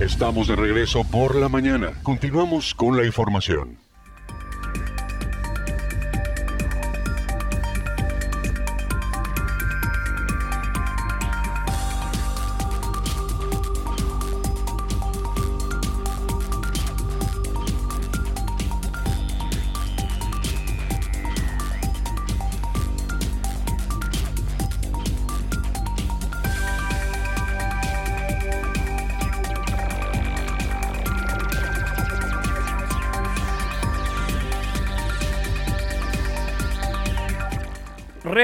[0.00, 1.94] Estamos de regreso por la mañana.
[2.02, 3.85] Continuamos con la información.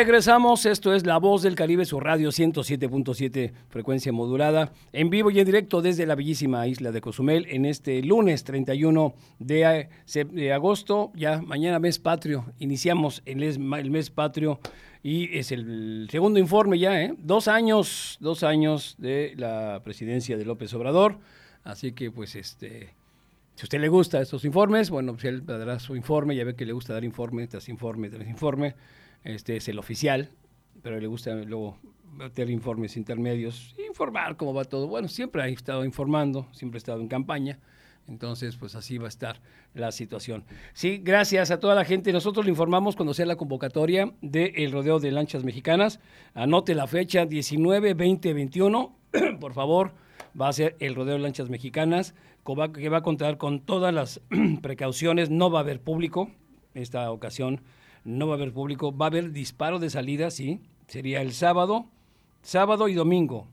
[0.03, 5.39] Regresamos, esto es La Voz del Caribe, su radio 107.7 frecuencia modulada, en vivo y
[5.39, 9.89] en directo desde la bellísima isla de Cozumel en este lunes 31 de,
[10.33, 14.59] de agosto, ya mañana mes patrio, iniciamos el, el, mes patrio
[15.05, 17.15] y es el segundo informe ya, ¿eh?
[17.19, 21.21] dos años, dos años de la presidencia de López Obrador,
[21.63, 22.93] así que pues este...
[23.55, 26.57] Si a usted le gusta estos informes, bueno, pues él dará su informe, ya ve
[26.57, 28.75] que le gusta dar informe tras informe tras informe
[29.25, 30.31] este es el oficial,
[30.83, 31.79] pero le gusta luego
[32.13, 34.87] meter informes intermedios, informar cómo va todo.
[34.87, 37.59] Bueno, siempre ha estado informando, siempre ha estado en campaña.
[38.09, 39.41] Entonces, pues así va a estar
[39.75, 40.45] la situación.
[40.73, 42.13] Sí, gracias a toda la gente.
[42.13, 46.01] Nosotros le informamos cuando sea la convocatoria del rodeo de lanchas mexicanas.
[46.35, 48.97] Anote la fecha 19, 20, 21.
[49.41, 49.93] Por favor,
[50.39, 52.15] va a ser el rodeo de lanchas mexicanas,
[52.75, 54.21] que va a contar con todas las
[54.63, 55.31] precauciones.
[55.31, 56.31] No va a haber público
[56.75, 57.61] esta ocasión
[58.05, 61.87] no va a haber público, va a haber disparo de salida, sí, sería el sábado,
[62.43, 63.47] sábado y domingo.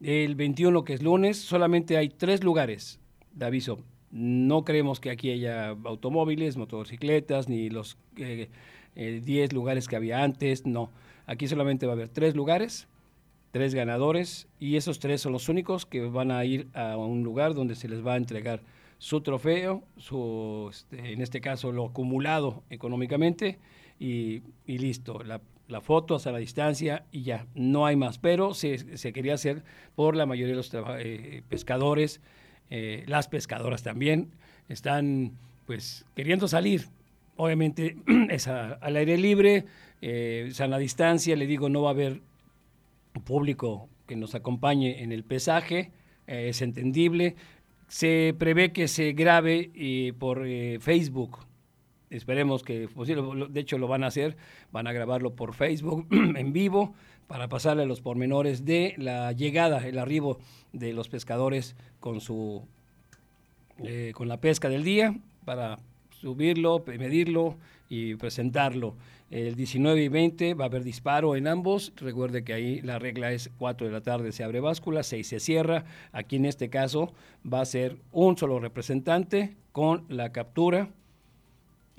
[0.00, 3.00] El 21, que es lunes, solamente hay tres lugares
[3.32, 3.78] de aviso.
[4.10, 8.50] No creemos que aquí haya automóviles, motocicletas, ni los 10 eh,
[8.96, 10.90] eh, lugares que había antes, no.
[11.26, 12.88] Aquí solamente va a haber tres lugares,
[13.52, 17.54] tres ganadores, y esos tres son los únicos que van a ir a un lugar
[17.54, 18.62] donde se les va a entregar
[18.98, 23.58] su trofeo, su, este, en este caso lo acumulado económicamente,
[24.00, 28.18] y, listo, la, la, foto hasta la distancia y ya, no hay más.
[28.18, 29.62] Pero se, se quería hacer
[29.94, 32.22] por la mayoría de los eh, pescadores,
[32.70, 34.30] eh, las pescadoras también,
[34.68, 35.32] están
[35.66, 36.86] pues queriendo salir.
[37.36, 37.96] Obviamente
[38.30, 39.66] es al aire libre,
[40.00, 42.22] eh, a la distancia, le digo, no va a haber
[43.24, 45.92] público que nos acompañe en el pesaje,
[46.26, 47.36] eh, es entendible.
[47.88, 50.46] Se prevé que se grabe por
[50.78, 51.40] Facebook
[52.10, 54.36] esperemos que, de hecho lo van a hacer,
[54.72, 56.94] van a grabarlo por Facebook en vivo
[57.26, 60.38] para pasarle los pormenores de la llegada, el arribo
[60.72, 62.66] de los pescadores con su,
[63.78, 65.78] eh, con la pesca del día, para
[66.10, 67.56] subirlo, medirlo
[67.88, 68.96] y presentarlo.
[69.30, 71.92] El 19 y 20 va a haber disparo en ambos.
[71.96, 75.38] Recuerde que ahí la regla es 4 de la tarde se abre báscula, 6 se
[75.38, 75.84] cierra.
[76.10, 77.12] Aquí en este caso
[77.50, 80.90] va a ser un solo representante con la captura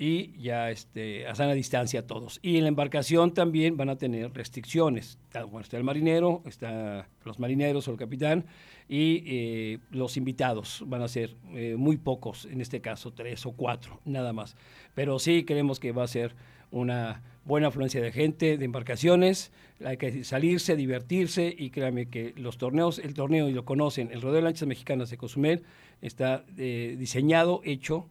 [0.02, 2.40] y ya este, a sana distancia todos.
[2.42, 5.16] Y en la embarcación también van a tener restricciones.
[5.32, 8.44] Bueno, está el marinero, está los marineros o el capitán
[8.88, 13.52] y eh, los invitados van a ser eh, muy pocos, en este caso tres o
[13.52, 14.56] cuatro, nada más.
[14.92, 16.34] Pero sí creemos que va a ser
[16.72, 19.52] una buena afluencia de gente, de embarcaciones,
[19.84, 24.20] hay que salirse, divertirse y créanme que los torneos, el torneo y lo conocen, el
[24.20, 25.62] Rodeo de Lanchas Mexicanas de Cozumel
[26.00, 28.08] está eh, diseñado, hecho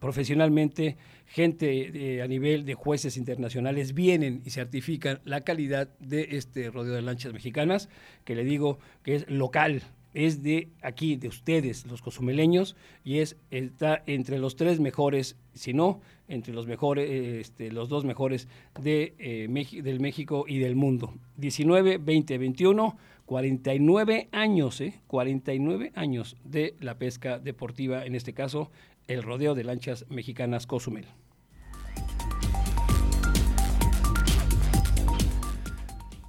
[0.00, 0.96] profesionalmente,
[1.26, 7.02] gente a nivel de jueces internacionales vienen y certifican la calidad de este rodeo de
[7.02, 7.88] lanchas mexicanas,
[8.24, 9.82] que le digo que es local,
[10.14, 15.72] es de aquí, de ustedes, los cozumeleños, y es, está entre los tres mejores, si
[15.72, 18.48] no, entre los mejores, este, los dos mejores
[18.80, 21.14] de, eh, del México y del mundo.
[21.36, 22.96] 19, 20, 21,
[23.26, 25.00] 49 años, ¿eh?
[25.06, 28.70] 49 años de la pesca deportiva, en este caso,
[29.10, 31.06] el rodeo de lanchas mexicanas Cozumel.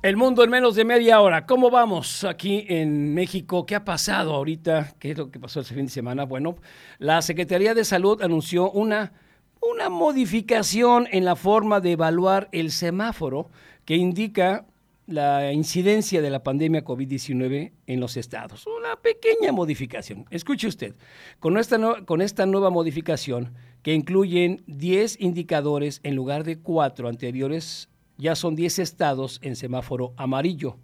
[0.01, 1.45] El mundo en menos de media hora.
[1.45, 3.67] ¿Cómo vamos aquí en México?
[3.67, 4.95] ¿Qué ha pasado ahorita?
[4.97, 6.23] ¿Qué es lo que pasó ese fin de semana?
[6.23, 6.55] Bueno,
[6.97, 9.13] la Secretaría de Salud anunció una,
[9.61, 13.51] una modificación en la forma de evaluar el semáforo
[13.85, 14.65] que indica
[15.11, 18.65] la incidencia de la pandemia COVID-19 en los estados.
[18.65, 20.25] Una pequeña modificación.
[20.29, 20.95] Escuche usted,
[21.39, 23.53] con esta, con esta nueva modificación
[23.83, 30.13] que incluyen 10 indicadores en lugar de 4 anteriores, ya son 10 estados en semáforo
[30.17, 30.77] amarillo.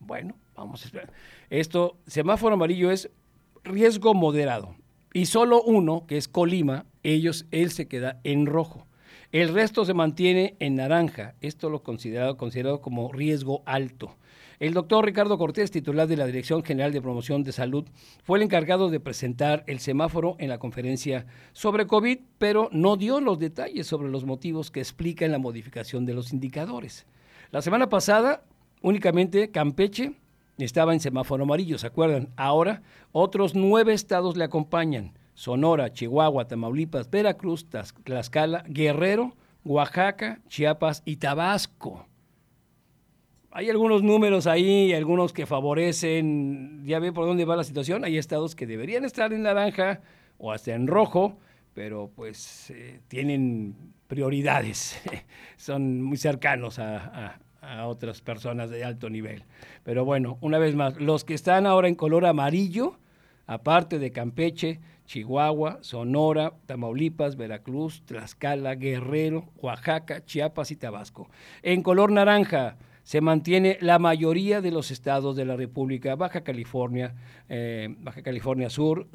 [0.00, 1.12] Bueno, vamos a esperar.
[1.50, 3.10] Esto, semáforo amarillo es
[3.64, 4.74] riesgo moderado.
[5.14, 8.86] Y solo uno, que es Colima, ellos, él se queda en rojo.
[9.32, 11.36] El resto se mantiene en naranja.
[11.40, 14.14] Esto lo considerado, considerado como riesgo alto.
[14.60, 17.86] El doctor Ricardo Cortés, titular de la Dirección General de Promoción de Salud,
[18.24, 21.24] fue el encargado de presentar el semáforo en la conferencia
[21.54, 26.12] sobre COVID, pero no dio los detalles sobre los motivos que explican la modificación de
[26.12, 27.06] los indicadores.
[27.52, 28.44] La semana pasada,
[28.82, 30.12] únicamente Campeche
[30.58, 32.28] estaba en semáforo amarillo, ¿se acuerdan?
[32.36, 35.14] Ahora, otros nueve estados le acompañan.
[35.34, 37.66] Sonora, Chihuahua, Tamaulipas, Veracruz,
[38.04, 42.06] Tlaxcala, Guerrero, Oaxaca, Chiapas y Tabasco.
[43.50, 48.16] Hay algunos números ahí, algunos que favorecen, ya ve por dónde va la situación, hay
[48.16, 50.00] estados que deberían estar en naranja
[50.38, 51.38] o hasta en rojo,
[51.74, 53.76] pero pues eh, tienen
[54.06, 55.00] prioridades,
[55.56, 59.44] son muy cercanos a, a otras personas de alto nivel.
[59.84, 62.98] Pero bueno, una vez más, los que están ahora en color amarillo,
[63.46, 64.80] aparte de Campeche,
[65.12, 71.28] Chihuahua, Sonora, Tamaulipas, Veracruz, Tlaxcala, Guerrero, Oaxaca, Chiapas y Tabasco.
[71.62, 77.14] En color naranja se mantiene la mayoría de los estados de la República, Baja California,
[77.50, 79.06] eh, Baja California Sur,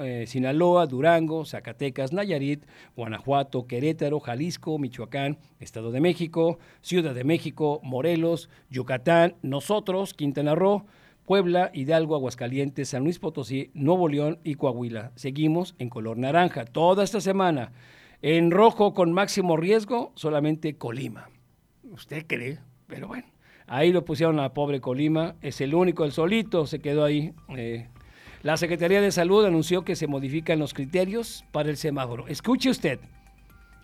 [0.00, 2.64] eh, Sinaloa, Durango, Zacatecas, Nayarit,
[2.94, 10.86] Guanajuato, Querétaro, Jalisco, Michoacán, Estado de México, Ciudad de México, Morelos, Yucatán, nosotros, Quintana Roo,
[11.32, 15.12] Puebla, Hidalgo, Aguascalientes, San Luis Potosí, Nuevo León y Coahuila.
[15.14, 17.72] Seguimos en color naranja toda esta semana.
[18.20, 21.30] En rojo con máximo riesgo, solamente Colima.
[21.84, 22.58] ¿Usted cree?
[22.86, 23.24] Pero bueno,
[23.66, 25.36] ahí lo pusieron a pobre Colima.
[25.40, 27.32] Es el único, el solito se quedó ahí.
[27.56, 27.88] Eh.
[28.42, 32.28] La Secretaría de Salud anunció que se modifican los criterios para el semáforo.
[32.28, 33.00] Escuche usted.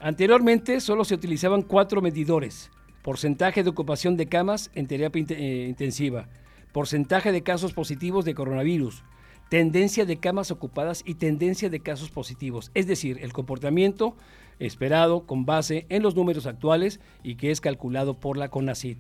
[0.01, 2.71] Anteriormente solo se utilizaban cuatro medidores.
[3.01, 6.29] Porcentaje de ocupación de camas en terapia eh, intensiva
[6.73, 9.03] porcentaje de casos positivos de coronavirus,
[9.49, 14.17] tendencia de camas ocupadas y tendencia de casos positivos, es decir, el comportamiento
[14.59, 18.99] esperado con base en los números actuales y que es calculado por la CONACID.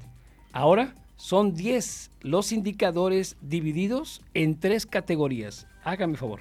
[0.52, 5.66] Ahora son 10 los indicadores divididos en tres categorías.
[5.82, 6.40] Hágame favor.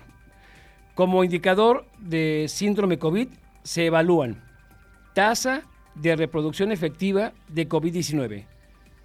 [0.94, 3.28] Como indicador de síndrome COVID
[3.64, 4.44] se evalúan
[5.14, 5.64] tasa
[5.95, 8.45] de reproducción efectiva de COVID-19,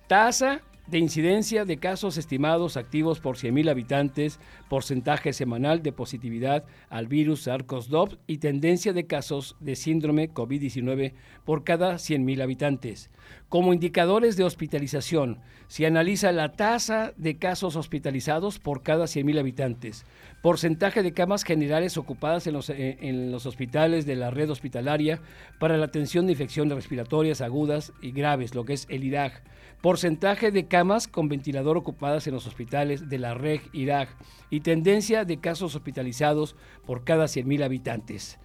[0.08, 7.06] tasa de incidencia de casos estimados activos por 100.000 habitantes, porcentaje semanal de positividad al
[7.06, 11.12] virus SARS-CoV-2 y tendencia de casos de síndrome COVID-19
[11.44, 13.10] por cada 100.000 habitantes.
[13.48, 15.38] Como indicadores de hospitalización,
[15.68, 20.04] se analiza la tasa de casos hospitalizados por cada 100.000 habitantes,
[20.42, 25.20] porcentaje de camas generales ocupadas en los, eh, en los hospitales de la red hospitalaria
[25.60, 29.44] para la atención de infecciones respiratorias agudas y graves, lo que es el IRAG,
[29.80, 34.08] porcentaje de camas con ventilador ocupadas en los hospitales de la REG Irak
[34.50, 36.56] y tendencia de casos hospitalizados
[36.86, 38.38] por cada 100.000 habitantes.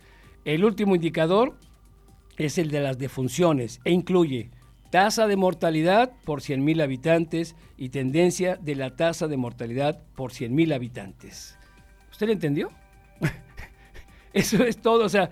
[0.46, 1.58] El último indicador
[2.38, 4.52] es el de las defunciones e incluye
[4.92, 10.74] tasa de mortalidad por 100.000 habitantes y tendencia de la tasa de mortalidad por 100.000
[10.74, 11.57] habitantes.
[12.18, 12.72] ¿Usted lo entendió?
[14.34, 15.30] Eso es todo, o sea,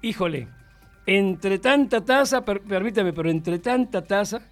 [0.00, 0.46] híjole,
[1.06, 4.42] entre tanta tasa, permítame, pero entre tanta tasa,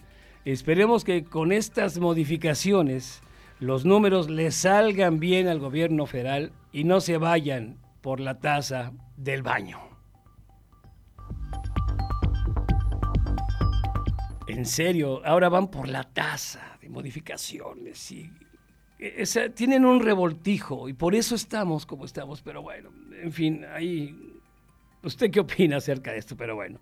[0.45, 3.23] esperemos que con estas modificaciones
[3.61, 8.91] los números le salgan bien al gobierno federal y no se vayan por la tasa
[9.17, 9.79] del baño.
[14.49, 18.29] En serio, ahora van por la tasa de modificaciones y
[19.03, 24.33] e, tienen un revoltijo y por eso estamos como estamos, pero bueno, en fin, ahí
[25.03, 26.37] ¿usted qué opina acerca de esto?
[26.37, 26.79] Pero bueno.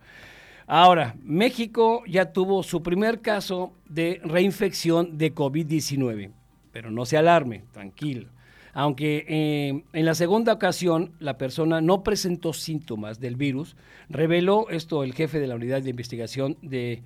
[0.67, 6.31] Ahora, México ya tuvo su primer caso de reinfección de COVID-19,
[6.71, 8.29] pero no se alarme, tranquilo.
[8.73, 13.75] Aunque eh, en la segunda ocasión la persona no presentó síntomas del virus,
[14.09, 17.03] reveló esto el jefe de la unidad de investigación de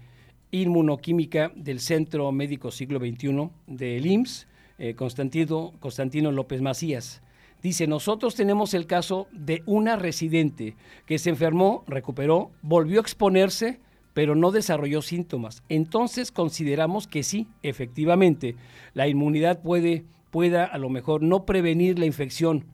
[0.51, 4.47] inmunoquímica del Centro Médico Siglo XXI del IMSS,
[4.79, 7.23] eh, Constantino, López Macías.
[7.63, 10.77] Dice, nosotros tenemos el caso de una residente
[11.07, 13.81] que se enfermó, recuperó, volvió a exponerse,
[14.13, 15.63] pero no desarrolló síntomas.
[15.69, 18.57] Entonces consideramos que sí, efectivamente,
[18.93, 22.67] la inmunidad puede, pueda a lo mejor no prevenir la infección,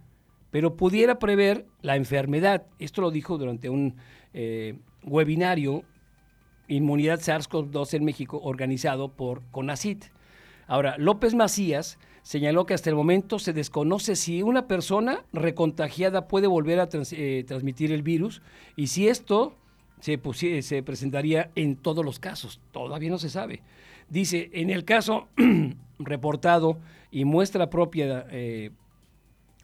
[0.50, 2.66] pero pudiera prever la enfermedad.
[2.78, 3.94] Esto lo dijo durante un
[4.34, 4.74] eh,
[5.04, 5.84] webinario
[6.70, 10.04] Inmunidad SARS-CoV-2 en México, organizado por CONACIT.
[10.70, 16.46] Ahora, López Macías señaló que hasta el momento se desconoce si una persona recontagiada puede
[16.46, 18.40] volver a eh, transmitir el virus
[18.76, 19.56] y si esto
[19.98, 20.20] se,
[20.62, 22.60] se, presentaría en todos los casos.
[22.70, 23.62] Todavía no se sabe.
[24.08, 25.26] Dice, en el caso
[25.98, 26.78] reportado
[27.10, 28.70] y muestra propia eh,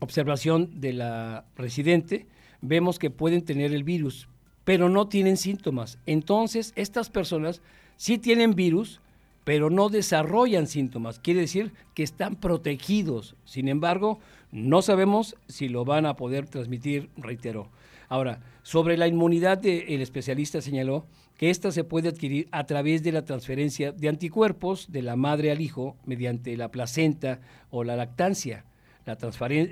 [0.01, 2.27] observación de la residente,
[2.63, 4.29] vemos que pueden tener el virus,
[4.65, 6.01] pero no tienen síntomas.
[6.05, 7.63] Entonces, estas personas
[7.97, 9.01] sí tienen virus,
[9.47, 11.21] pero no desarrollan síntomas.
[11.21, 13.37] Quiere decir que están protegidos.
[13.45, 14.19] Sin embargo,
[14.51, 17.71] no sabemos si lo van a poder transmitir, reitero.
[18.09, 21.07] Ahora, sobre la inmunidad, el especialista señaló
[21.37, 25.53] que esta se puede adquirir a través de la transferencia de anticuerpos de la madre
[25.53, 27.39] al hijo mediante la placenta
[27.71, 28.65] o la lactancia.
[29.05, 29.17] La,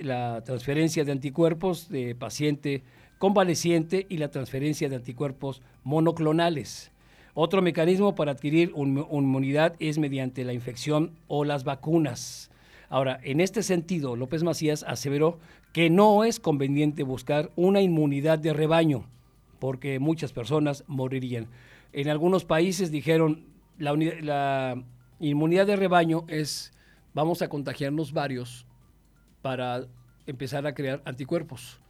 [0.02, 2.84] la transferencia de anticuerpos de paciente
[3.18, 6.92] convaleciente y la transferencia de anticuerpos monoclonales.
[7.34, 12.50] Otro mecanismo para adquirir inmunidad es mediante la infección o las vacunas.
[12.88, 15.40] Ahora, en este sentido, López Macías aseveró
[15.72, 19.06] que no es conveniente buscar una inmunidad de rebaño,
[19.58, 21.48] porque muchas personas morirían.
[21.92, 23.44] En algunos países dijeron,
[23.78, 24.84] la, la
[25.18, 26.72] inmunidad de rebaño es,
[27.14, 28.64] vamos a contagiarnos varios
[29.42, 29.86] para
[30.26, 31.80] empezar a crear anticuerpos.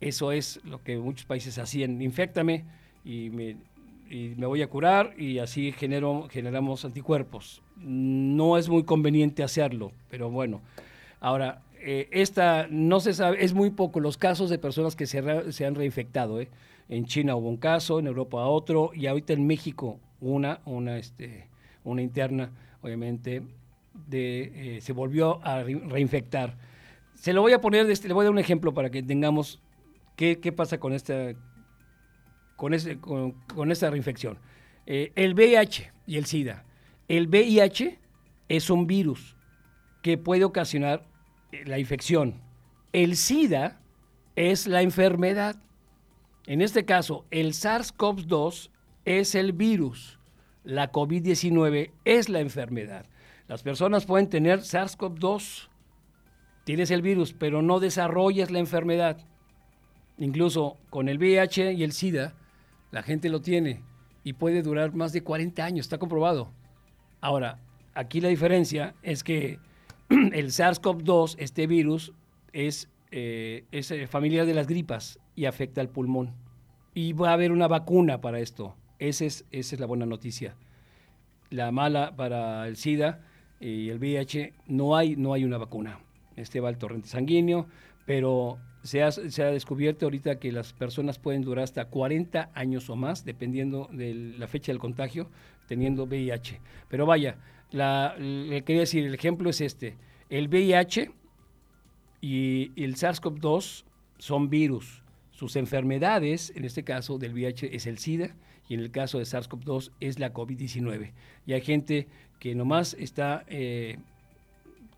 [0.00, 2.00] Eso es lo que muchos países hacían.
[2.00, 2.64] Infectame
[3.04, 3.56] y me,
[4.36, 7.62] voy a curar y así genero, generamos anticuerpos.
[7.76, 10.60] No es muy conveniente hacerlo, pero bueno.
[11.20, 15.18] Ahora, eh, esta no se sabe, es muy poco los casos de personas que se,
[15.18, 16.40] han reinfectado.
[16.40, 16.48] ¿eh?
[16.88, 21.46] En China hubo un caso, en Europa otro, y ahorita en México una, una, este,
[21.84, 22.50] una interna,
[22.82, 23.42] obviamente,
[24.08, 26.56] de, eh, se volvió a reinfectar.
[27.14, 29.60] Se lo voy a poner, este, le voy a dar un ejemplo para que tengamos
[30.16, 31.32] ¿Qué, pasa con esta,
[33.00, 34.38] con, con, esta reinfección?
[34.86, 36.64] Eh, el VIH y el SIDA.
[37.08, 37.98] El VIH
[38.48, 39.36] es un virus
[40.02, 41.04] que puede ocasionar
[41.50, 42.40] eh, la infección.
[42.92, 43.80] El SIDA
[44.36, 45.56] es la enfermedad.
[46.46, 48.70] En este caso, el SARS-CoV-2
[49.04, 50.18] es el virus.
[50.64, 53.06] La COVID-19 es la enfermedad.
[53.48, 55.68] Las personas pueden tener SARS-CoV-2,
[56.64, 59.18] tienes el virus, pero no desarrollas la enfermedad.
[60.18, 62.34] Incluso con el VIH y el SIDA,
[62.92, 63.82] la gente lo tiene
[64.22, 66.52] y puede durar más de 40 años, está comprobado.
[67.20, 67.58] Ahora,
[67.94, 69.58] aquí la diferencia es que
[70.08, 72.12] el SARS-CoV-2, este virus,
[72.52, 76.34] es, eh, es eh, familiar de las gripas y afecta al pulmón.
[76.94, 78.76] Y va a haber una vacuna para esto.
[78.98, 80.54] Esa es, esa es la buena noticia.
[81.50, 83.22] La mala para el SIDA
[83.58, 86.00] y el VIH, no hay, no hay una vacuna.
[86.36, 87.66] Este va al torrente sanguíneo,
[88.04, 93.24] pero se ha, descubierto ahorita que las personas pueden durar hasta 40 años o más,
[93.24, 95.30] dependiendo de la fecha del contagio,
[95.68, 96.60] teniendo VIH.
[96.88, 97.36] Pero vaya,
[97.70, 99.96] la, le quería decir, el ejemplo es este.
[100.28, 101.12] El VIH
[102.20, 103.84] y el SARS-CoV-2
[104.18, 105.02] son virus.
[105.30, 108.34] Sus enfermedades, en este caso del VIH, es el SIDA
[108.68, 111.12] y en el caso de SARS-CoV-2 es la COVID-19.
[111.46, 113.98] Y hay gente que nomás está eh,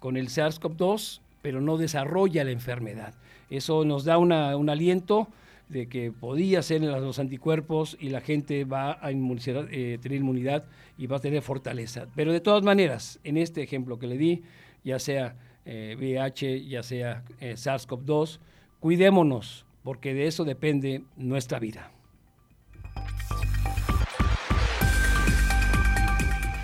[0.00, 3.12] con el SARS-CoV-2, pero no desarrolla la enfermedad.
[3.50, 5.28] Eso nos da un aliento
[5.68, 10.64] de que podía ser los anticuerpos y la gente va a eh, tener inmunidad
[10.96, 12.06] y va a tener fortaleza.
[12.14, 14.42] Pero de todas maneras, en este ejemplo que le di,
[14.84, 18.38] ya sea VIH, eh, ya sea eh, SARS-CoV-2,
[18.80, 21.90] cuidémonos, porque de eso depende nuestra vida.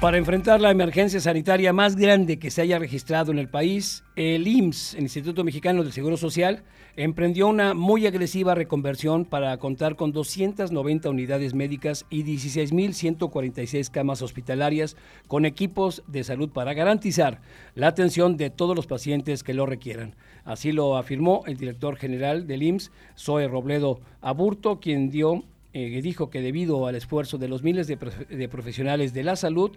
[0.00, 4.48] Para enfrentar la emergencia sanitaria más grande que se haya registrado en el país, el
[4.48, 6.62] IMSS, el Instituto Mexicano del Seguro Social,
[6.96, 14.96] emprendió una muy agresiva reconversión para contar con 290 unidades médicas y 16.146 camas hospitalarias
[15.28, 17.42] con equipos de salud para garantizar
[17.74, 20.16] la atención de todos los pacientes que lo requieran.
[20.44, 26.30] Así lo afirmó el director general del IMSS, Zoe Robledo Aburto, quien dio eh, dijo
[26.30, 29.70] que debido al esfuerzo de los miles de, profesionales de la salud,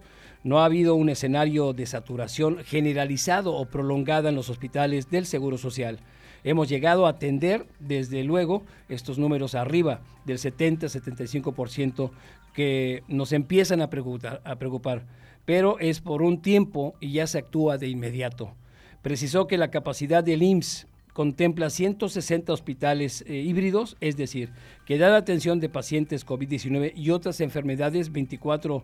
[0.44, 5.58] no ha habido un escenario de saturación generalizado o prolongada en los hospitales del Seguro
[5.58, 6.00] Social.
[6.44, 12.10] Hemos llegado a atender, desde luego, estos números arriba del 70-75%
[12.54, 15.06] que nos empiezan a preocupar, a preocupar,
[15.46, 18.56] pero es por un tiempo y ya se actúa de inmediato.
[19.02, 24.52] Precisó que la capacidad del IMSS contempla 160 hospitales eh, híbridos, es decir,
[24.86, 28.84] que da atención de pacientes COVID-19 y otras enfermedades, 24,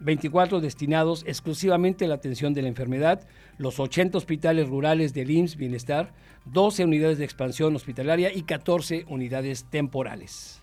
[0.00, 3.26] 24 eh, destinados exclusivamente a la atención de la enfermedad,
[3.56, 6.12] los 80 hospitales rurales del IMSS Bienestar,
[6.46, 10.57] 12 unidades de expansión hospitalaria y 14 unidades temporales.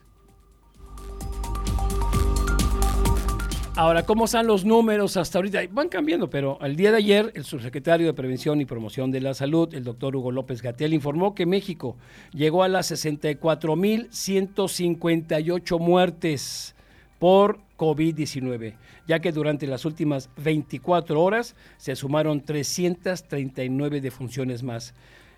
[3.78, 5.60] Ahora, ¿cómo están los números hasta ahorita?
[5.70, 9.34] Van cambiando, pero el día de ayer el subsecretario de Prevención y Promoción de la
[9.34, 11.98] Salud, el doctor Hugo López Gatel, informó que México
[12.32, 16.74] llegó a las 64.158 muertes
[17.20, 18.76] por COVID-19,
[19.10, 24.94] ya que durante las últimas 24 horas se sumaron 339 defunciones más.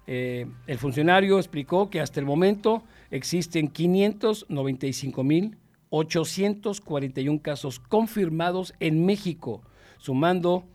[0.06, 5.58] Eh, el funcionario explicó que hasta el momento existen 595 mil
[5.90, 9.62] 841 casos confirmados en México,
[9.98, 10.66] sumando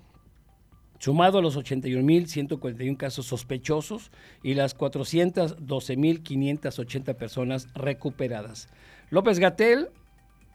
[1.02, 4.12] sumado a los 81.141 casos sospechosos
[4.44, 8.68] y las 412.580 personas recuperadas.
[9.10, 9.88] López Gatel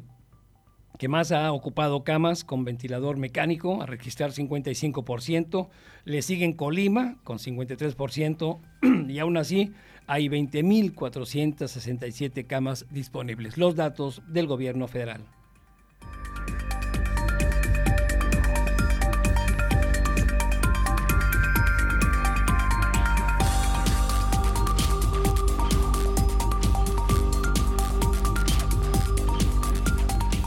[0.97, 5.69] que más ha ocupado camas con ventilador mecánico, a registrar 55%.
[6.05, 8.59] Le siguen Colima con 53%
[9.07, 9.73] y aún así
[10.07, 13.57] hay 20.467 camas disponibles.
[13.57, 15.21] Los datos del gobierno federal.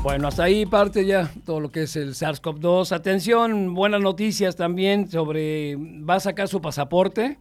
[0.02, 2.92] Bueno, hasta ahí parte ya todo lo que es el SARS-CoV-2.
[2.92, 7.36] Atención, buenas noticias también sobre, va a sacar su pasaporte.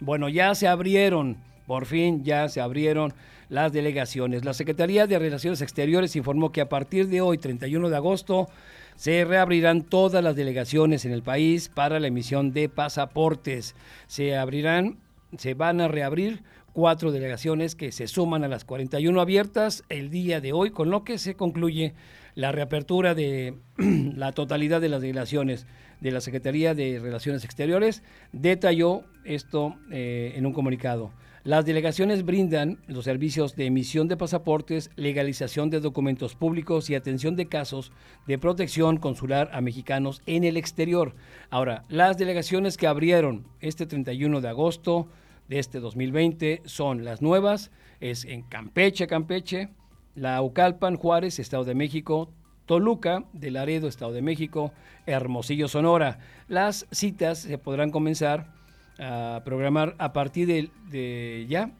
[0.00, 1.36] Bueno, ya se abrieron,
[1.68, 3.14] por fin ya se abrieron
[3.48, 4.44] las delegaciones.
[4.44, 8.48] La Secretaría de Relaciones Exteriores informó que a partir de hoy, 31 de agosto,
[8.96, 13.76] se reabrirán todas las delegaciones en el país para la emisión de pasaportes.
[14.08, 14.98] Se abrirán,
[15.38, 16.42] se van a reabrir
[16.72, 21.04] cuatro delegaciones que se suman a las 41 abiertas el día de hoy, con lo
[21.04, 21.94] que se concluye
[22.34, 25.66] la reapertura de la totalidad de las delegaciones
[26.00, 28.02] de la Secretaría de Relaciones Exteriores.
[28.32, 31.12] Detalló esto eh, en un comunicado.
[31.44, 37.34] Las delegaciones brindan los servicios de emisión de pasaportes, legalización de documentos públicos y atención
[37.34, 37.90] de casos
[38.28, 41.16] de protección consular a mexicanos en el exterior.
[41.50, 45.08] Ahora, las delegaciones que abrieron este 31 de agosto,
[45.52, 47.70] de este 2020 son las nuevas,
[48.00, 49.68] es en Campeche, Campeche,
[50.14, 52.30] La Ucalpan, Juárez, Estado de México,
[52.64, 54.72] Toluca, de Laredo, Estado de México,
[55.04, 56.20] Hermosillo, Sonora.
[56.48, 58.54] Las citas se podrán comenzar
[58.98, 61.70] a programar a partir de, ya,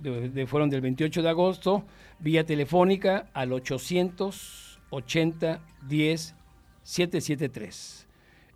[0.00, 1.84] de, fueron del 28 de agosto,
[2.18, 6.34] vía telefónica al 880 10
[6.82, 8.08] 773.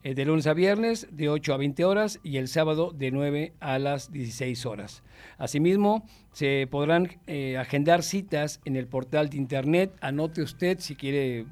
[0.05, 3.55] Eh, de lunes a viernes de 8 a 20 horas y el sábado de 9
[3.59, 5.02] a las 16 horas.
[5.39, 9.97] Asimismo, se podrán eh, agendar citas en el portal de internet.
[10.02, 11.47] Anote usted si quiere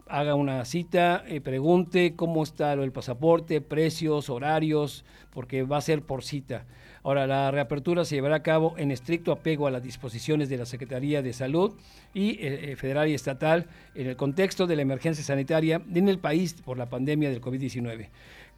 [0.08, 6.02] haga una cita, eh, pregunte cómo está el pasaporte, precios, horarios, porque va a ser
[6.02, 6.66] por cita.
[7.04, 10.66] Ahora, la reapertura se llevará a cabo en estricto apego a las disposiciones de la
[10.66, 11.74] Secretaría de Salud
[12.14, 16.20] y eh, eh, federal y estatal en el contexto de la emergencia sanitaria en el
[16.20, 18.10] país por la pandemia del COVID-19.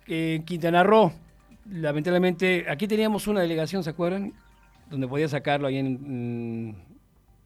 [0.08, 1.12] En Quintana Roo,
[1.72, 4.34] lamentablemente, aquí teníamos una delegación, ¿se acuerdan?
[4.92, 6.76] Donde podía sacarlo ahí en,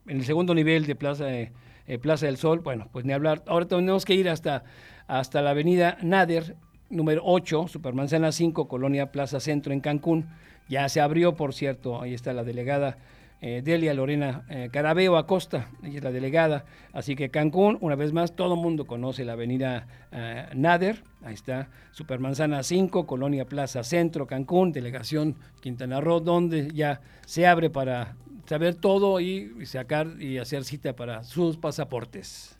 [0.05, 1.51] en el segundo nivel de Plaza de
[1.89, 3.43] eh, Plaza del Sol, bueno, pues ni hablar.
[3.47, 4.63] Ahora tenemos que ir hasta,
[5.07, 6.55] hasta la avenida Nader,
[6.91, 10.29] número 8, Supermanzana 5, Colonia Plaza Centro en Cancún.
[10.69, 12.99] Ya se abrió, por cierto, ahí está la delegada
[13.41, 16.65] eh, Delia Lorena eh, Carabeo Acosta, ella es la delegada.
[16.93, 19.87] Así que Cancún, una vez más, todo el mundo conoce la avenida
[20.53, 27.47] Nader, ahí está, Supermanzana 5, Colonia Plaza Centro, Cancún, delegación Quintana Roo, donde ya se
[27.47, 28.15] abre para
[28.49, 32.57] saber todo y sacar y hacer cita para sus pasaportes.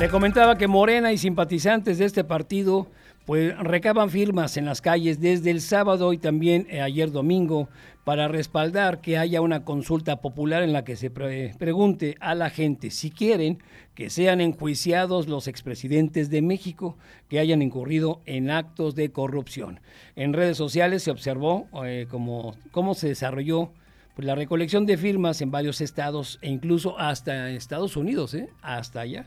[0.00, 2.88] Le comentaba que Morena y simpatizantes de este partido
[3.24, 7.68] pues recaban firmas en las calles desde el sábado y también eh, ayer domingo
[8.04, 12.90] para respaldar que haya una consulta popular en la que se pregunte a la gente
[12.90, 13.62] si quieren
[13.94, 16.98] que sean enjuiciados los expresidentes de México
[17.28, 19.80] que hayan incurrido en actos de corrupción.
[20.16, 23.72] En redes sociales se observó eh, cómo se desarrolló
[24.14, 28.48] pues, la recolección de firmas en varios estados e incluso hasta Estados Unidos, ¿eh?
[28.62, 29.26] hasta allá.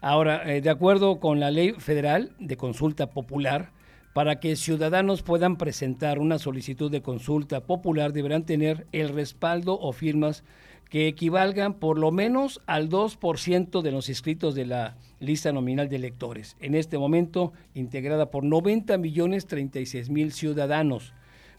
[0.00, 3.70] Ahora, eh, de acuerdo con la ley federal de consulta popular,
[4.12, 9.92] para que ciudadanos puedan presentar una solicitud de consulta popular deberán tener el respaldo o
[9.92, 10.44] firmas
[10.88, 15.96] que equivalgan por lo menos al 2% de los inscritos de la lista nominal de
[15.96, 21.12] electores, en este momento integrada por 90 millones 36 mil ciudadanos.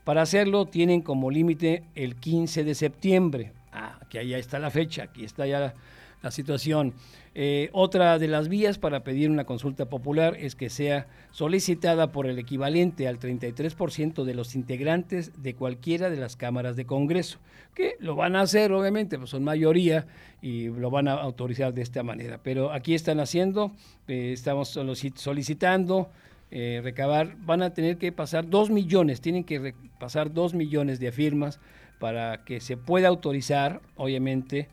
[0.04, 3.54] Para hacerlo tienen como límite el 15 de septiembre.
[3.72, 5.76] Ah, que allá está la fecha, aquí está ya
[6.22, 6.94] la situación.
[7.36, 12.28] Eh, otra de las vías para pedir una consulta popular es que sea solicitada por
[12.28, 17.40] el equivalente al 33% de los integrantes de cualquiera de las cámaras de Congreso,
[17.76, 20.08] que lo van a hacer, obviamente, pues son mayoría
[20.42, 22.40] y lo van a autorizar de esta manera.
[22.44, 23.72] Pero aquí están haciendo,
[24.08, 24.70] eh, estamos
[25.16, 26.10] solicitando.
[26.52, 31.12] Eh, recabar, van a tener que pasar dos millones, tienen que pasar dos millones de
[31.12, 31.60] firmas
[32.00, 34.68] para que se pueda autorizar, obviamente,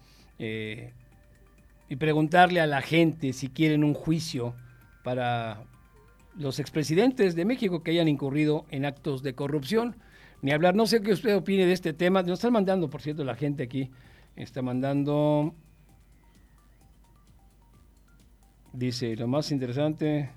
[1.89, 4.55] y preguntarle a la gente si quieren un juicio
[5.05, 5.65] para
[6.37, 9.97] los expresidentes de México que hayan incurrido en actos de corrupción.
[10.43, 12.23] Ni hablar, no sé qué usted opine de este tema.
[12.23, 13.91] Nos están mandando, por cierto, la gente aquí
[14.35, 15.55] está mandando.
[18.73, 20.31] Dice, lo más interesante.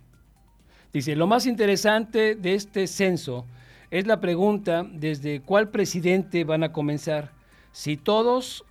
[0.94, 3.46] Dice, lo más interesante de este censo
[3.92, 7.32] es la pregunta desde cuál presidente van a comenzar.
[7.72, 8.66] Si todos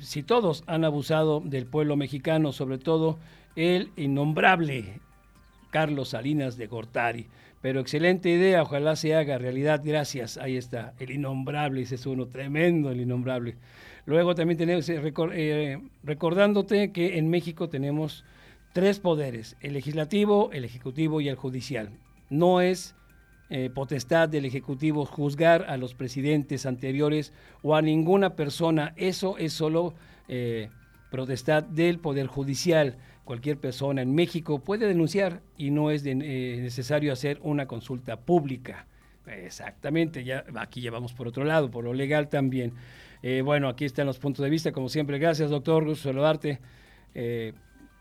[0.00, 3.18] si todos han abusado del pueblo mexicano, sobre todo
[3.56, 5.00] el innombrable
[5.70, 7.26] Carlos Salinas de Gortari.
[7.60, 10.36] Pero excelente idea, ojalá se haga realidad, gracias.
[10.36, 13.56] Ahí está, el innombrable, ese es uno tremendo, el innombrable.
[14.06, 15.00] Luego también tenemos, eh,
[15.32, 18.24] eh, recordándote que en México tenemos
[18.74, 21.88] tres poderes, el legislativo, el ejecutivo y el judicial.
[22.28, 22.94] No es
[23.50, 27.30] eh, potestad del Ejecutivo juzgar a los presidentes anteriores
[27.62, 28.94] o a ninguna persona.
[28.96, 29.92] Eso es solo
[30.28, 30.70] eh,
[31.10, 32.96] potestad del Poder Judicial.
[33.24, 38.86] Cualquier persona en México puede denunciar y no es eh, necesario hacer una consulta pública.
[39.26, 42.72] Exactamente, ya aquí llevamos por otro lado, por lo legal también.
[43.44, 45.18] bueno, aquí están los puntos de vista, como siempre.
[45.18, 46.60] Gracias, doctor, gusto saludarte.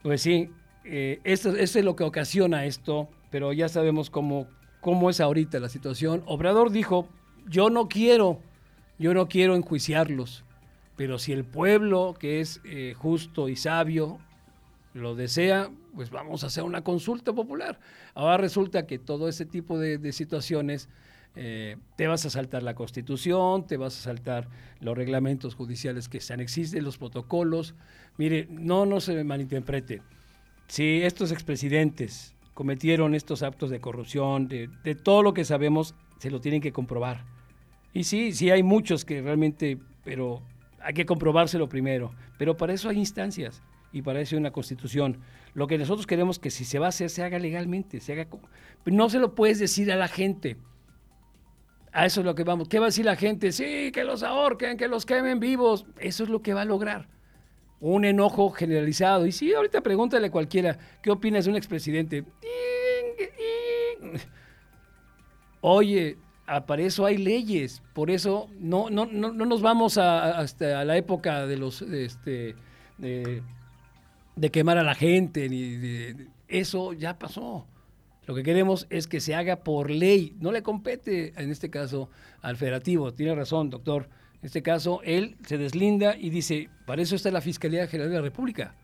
[0.01, 0.49] pues sí,
[0.83, 4.47] esto, esto es lo que ocasiona esto, pero ya sabemos cómo
[4.83, 6.21] cómo es ahorita la situación.
[6.27, 7.07] Obrador dijo,
[7.47, 8.39] yo no quiero,
[8.99, 10.43] yo no quiero enjuiciarlos,
[10.97, 14.19] pero si el pueblo, que es eh, justo y sabio,
[14.93, 17.79] lo desea, pues vamos a hacer una consulta popular.
[18.13, 20.89] Ahora resulta que todo ese tipo de, situaciones
[21.35, 24.49] eh, te vas a saltar la constitución, te vas a saltar
[24.81, 27.73] los reglamentos judiciales que están, existen, los protocolos.
[28.17, 30.01] Mire, no, no se malinterprete.
[30.67, 36.39] Si estos expresidentes cometieron estos actos de corrupción, de, todo lo que sabemos, se lo
[36.39, 37.25] tienen que comprobar.
[37.93, 40.41] Y sí, sí hay muchos que realmente, pero
[40.81, 42.11] hay que comprobárselo primero.
[42.37, 43.61] Pero para eso hay instancias
[43.91, 45.19] y para eso hay una constitución.
[45.53, 48.27] Lo que nosotros queremos que si se va a hacer, se haga legalmente, se haga
[48.85, 50.57] no se lo puedes decir a la gente.
[51.91, 52.67] A eso es lo que vamos.
[52.67, 53.51] ¿Qué va a decir la gente?
[53.51, 55.85] Sí, que los ahorquen, que los quemen vivos.
[55.99, 57.07] Eso es lo que va a lograr.
[57.85, 59.25] Un enojo generalizado.
[59.25, 62.23] Y sí, ahorita pregúntale a cualquiera, ¿qué opinas de un expresidente?
[65.59, 66.15] Oye,
[66.65, 67.83] para eso hay leyes.
[67.91, 72.55] Por eso no, no, no, nos vamos a, hasta la época de los este,
[72.97, 73.43] de,
[74.49, 75.49] quemar a la gente.
[75.49, 76.15] Ni
[76.47, 77.67] eso ya pasó.
[78.25, 80.37] Lo que queremos es que se haga por ley.
[80.39, 82.09] No le compete, en este caso,
[82.41, 83.13] al federativo.
[83.13, 84.07] Tiene razón, doctor.
[84.43, 88.17] En este caso, él se deslinda y dice, para eso está la Fiscalía General de
[88.17, 88.75] la República.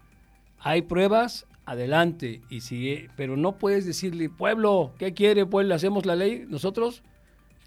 [0.57, 2.39] Hay pruebas, adelante.
[2.49, 5.45] Y sigue, pero no puedes decirle, pueblo, ¿qué quiere?
[5.45, 7.03] Le hacemos la ley nosotros.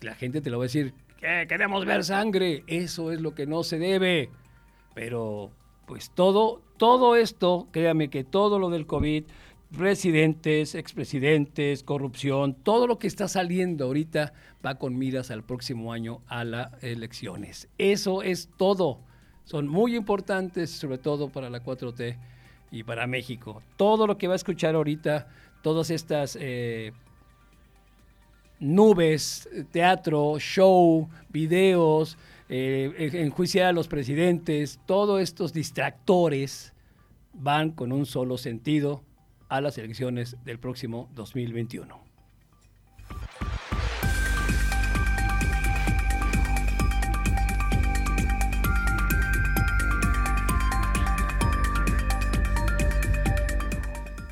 [0.01, 1.45] La gente te lo va a decir, ¿qué?
[1.47, 2.65] Queremos ver sangre.
[2.67, 4.31] Eso es lo que no se debe.
[4.95, 5.51] Pero,
[5.87, 9.25] pues todo, todo esto, créame que todo lo del COVID,
[9.77, 14.33] presidentes, expresidentes, corrupción, todo lo que está saliendo ahorita
[14.65, 17.69] va con miras al próximo año a las elecciones.
[17.79, 19.01] Eso es todo.
[19.45, 22.17] Son muy importantes, sobre todo para la 4T
[22.71, 23.63] y para México.
[23.77, 25.27] Todo lo que va a escuchar ahorita,
[25.63, 26.93] todas estas eh,
[28.61, 32.19] nubes, teatro, show, videos,
[32.49, 36.73] eh, enjuiciar a los presidentes, todos estos distractores
[37.33, 39.03] van con un solo sentido,
[39.53, 42.01] a las elecciones del próximo 2021.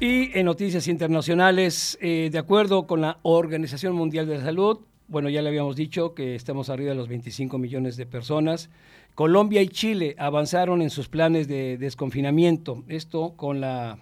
[0.00, 5.28] Y en noticias internacionales, eh, de acuerdo con la Organización Mundial de la Salud, bueno,
[5.28, 8.70] ya le habíamos dicho que estamos arriba de los 25 millones de personas.
[9.14, 12.84] Colombia y Chile avanzaron en sus planes de desconfinamiento.
[12.88, 13.98] Esto con la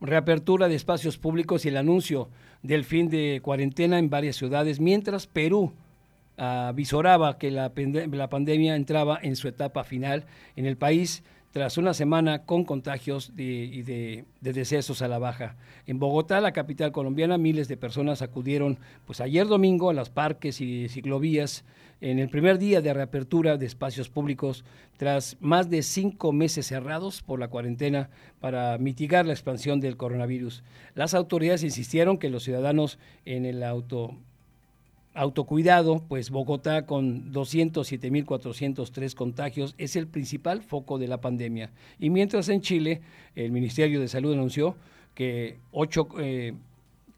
[0.00, 2.28] reapertura de espacios públicos y el anuncio
[2.62, 5.72] del fin de cuarentena en varias ciudades, mientras Perú
[6.36, 7.72] avisoraba que la,
[8.12, 13.32] la pandemia entraba en su etapa final en el país tras una semana con contagios
[13.36, 15.56] y de, decesos a la baja.
[15.86, 20.60] En Bogotá, la capital colombiana, miles de personas acudieron pues ayer domingo a las parques
[20.60, 21.64] y ciclovías
[22.00, 24.64] en el primer día de reapertura de espacios públicos
[24.96, 28.10] tras más de cinco meses cerrados por la cuarentena
[28.40, 30.62] para mitigar la expansión del coronavirus.
[30.94, 34.16] Las autoridades insistieron que los ciudadanos en el auto
[35.14, 41.72] autocuidado, pues Bogotá con 207.403 contagios es el principal foco de la pandemia.
[41.98, 43.00] Y mientras en Chile,
[43.34, 44.76] el Ministerio de Salud anunció
[45.14, 46.54] que ocho eh,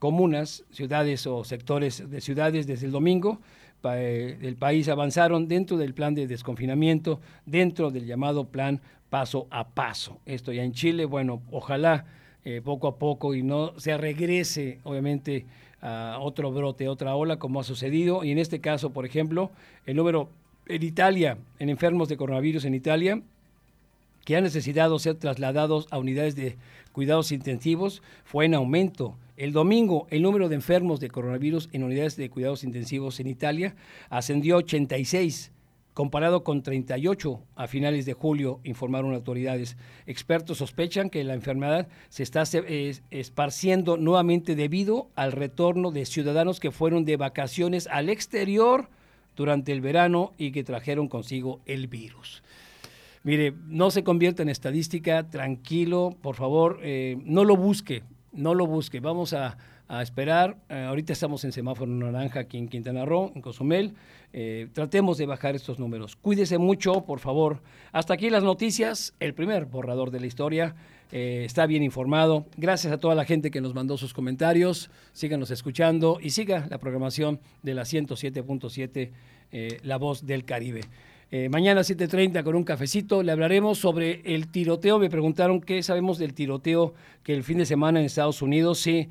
[0.00, 3.38] comunas, ciudades o sectores de ciudades desde el domingo
[3.84, 9.68] eh, del país avanzaron dentro del plan de desconfinamiento, dentro del llamado plan paso a
[9.68, 10.18] paso.
[10.26, 12.04] Esto ya en Chile, bueno, ojalá
[12.44, 15.46] eh, poco a poco y no se regrese, obviamente,
[15.80, 18.22] a otro brote, otra ola, como ha sucedido.
[18.22, 19.50] Y en este caso, por ejemplo,
[19.86, 20.28] el número
[20.66, 23.22] en Italia, en enfermos de coronavirus en Italia,
[24.26, 26.56] que han necesitado ser trasladados a unidades de
[26.92, 29.16] cuidados intensivos, fue en aumento.
[29.40, 33.74] El domingo, el número de enfermos de coronavirus en unidades de cuidados intensivos en Italia
[34.10, 35.50] ascendió a 86
[35.94, 39.78] comparado con 38 a finales de julio, informaron autoridades.
[40.04, 46.70] Expertos sospechan que la enfermedad se está esparciendo nuevamente debido al retorno de ciudadanos que
[46.70, 48.90] fueron de vacaciones al exterior
[49.36, 52.42] durante el verano y que trajeron consigo el virus.
[53.22, 58.66] Mire, no se convierta en estadística, tranquilo, por favor, eh, no lo busque, no lo
[58.66, 59.00] busque.
[59.00, 59.56] Vamos a,
[60.02, 60.56] esperar.
[60.68, 63.94] Eh, ahorita estamos en semáforo naranja aquí en Quintana Roo, en Cozumel.
[64.32, 66.14] Eh, tratemos de bajar estos números.
[66.14, 67.60] Cuídese mucho, por favor.
[67.90, 70.76] Hasta aquí las noticias, el primer borrador de la historia.
[71.12, 72.46] Eh, está bien informado.
[72.56, 74.90] Gracias a toda la gente que nos mandó sus comentarios.
[75.12, 79.10] Síganos escuchando y siga la programación de la 107.7,
[79.50, 80.82] eh, La Voz del Caribe.
[81.50, 84.98] Mañana 7.30 con un cafecito le hablaremos sobre el tiroteo.
[84.98, 88.80] Me preguntaron qué sabemos del tiroteo que el fin de semana en Estados Unidos.
[88.80, 89.08] Sí,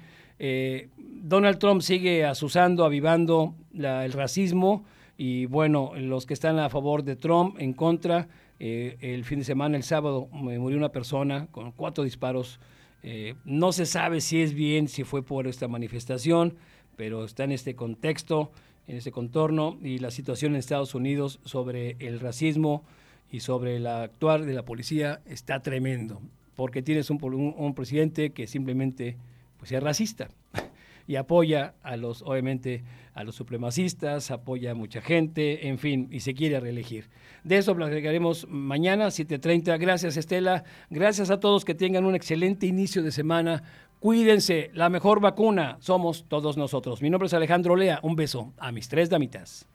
[0.98, 4.84] Donald Trump sigue asusando, avivando el racismo
[5.22, 9.46] y bueno, los que están a favor de Trump, en contra, eh, el fin de
[9.46, 12.62] semana, el sábado, murió una persona con cuatro disparos.
[13.04, 16.56] Eh, no se sabe si es bien, si fue por esta manifestación,
[16.96, 18.54] pero está en este contexto,
[18.90, 22.84] en este contorno, y la situación en Estados Unidos sobre el racismo
[23.32, 26.22] y sobre el actuar de la policía está tremendo,
[26.56, 27.24] porque tienes un,
[27.56, 29.16] un presidente que simplemente
[29.60, 30.30] pues es racista
[31.08, 32.84] y apoya a los, obviamente,
[33.14, 37.10] a los supremacistas, apoya a mucha gente, en fin, y se quiere reelegir.
[37.44, 39.80] De eso platicaremos mañana, 7.30.
[39.80, 40.64] Gracias, Estela.
[40.90, 43.64] Gracias a todos que tengan un excelente inicio de semana.
[44.00, 47.02] Cuídense, la mejor vacuna somos todos nosotros.
[47.02, 48.00] Mi nombre es Alejandro Lea.
[48.02, 49.68] Un beso a mis tres damitas.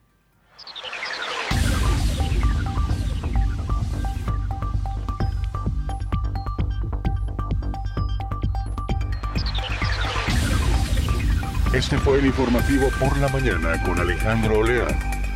[11.75, 14.87] Este fue el informativo por la mañana con Alejandro Olea,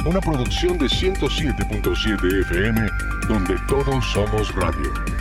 [0.07, 2.89] una producción de 107.7 FM
[3.29, 5.18] donde todos somos radio.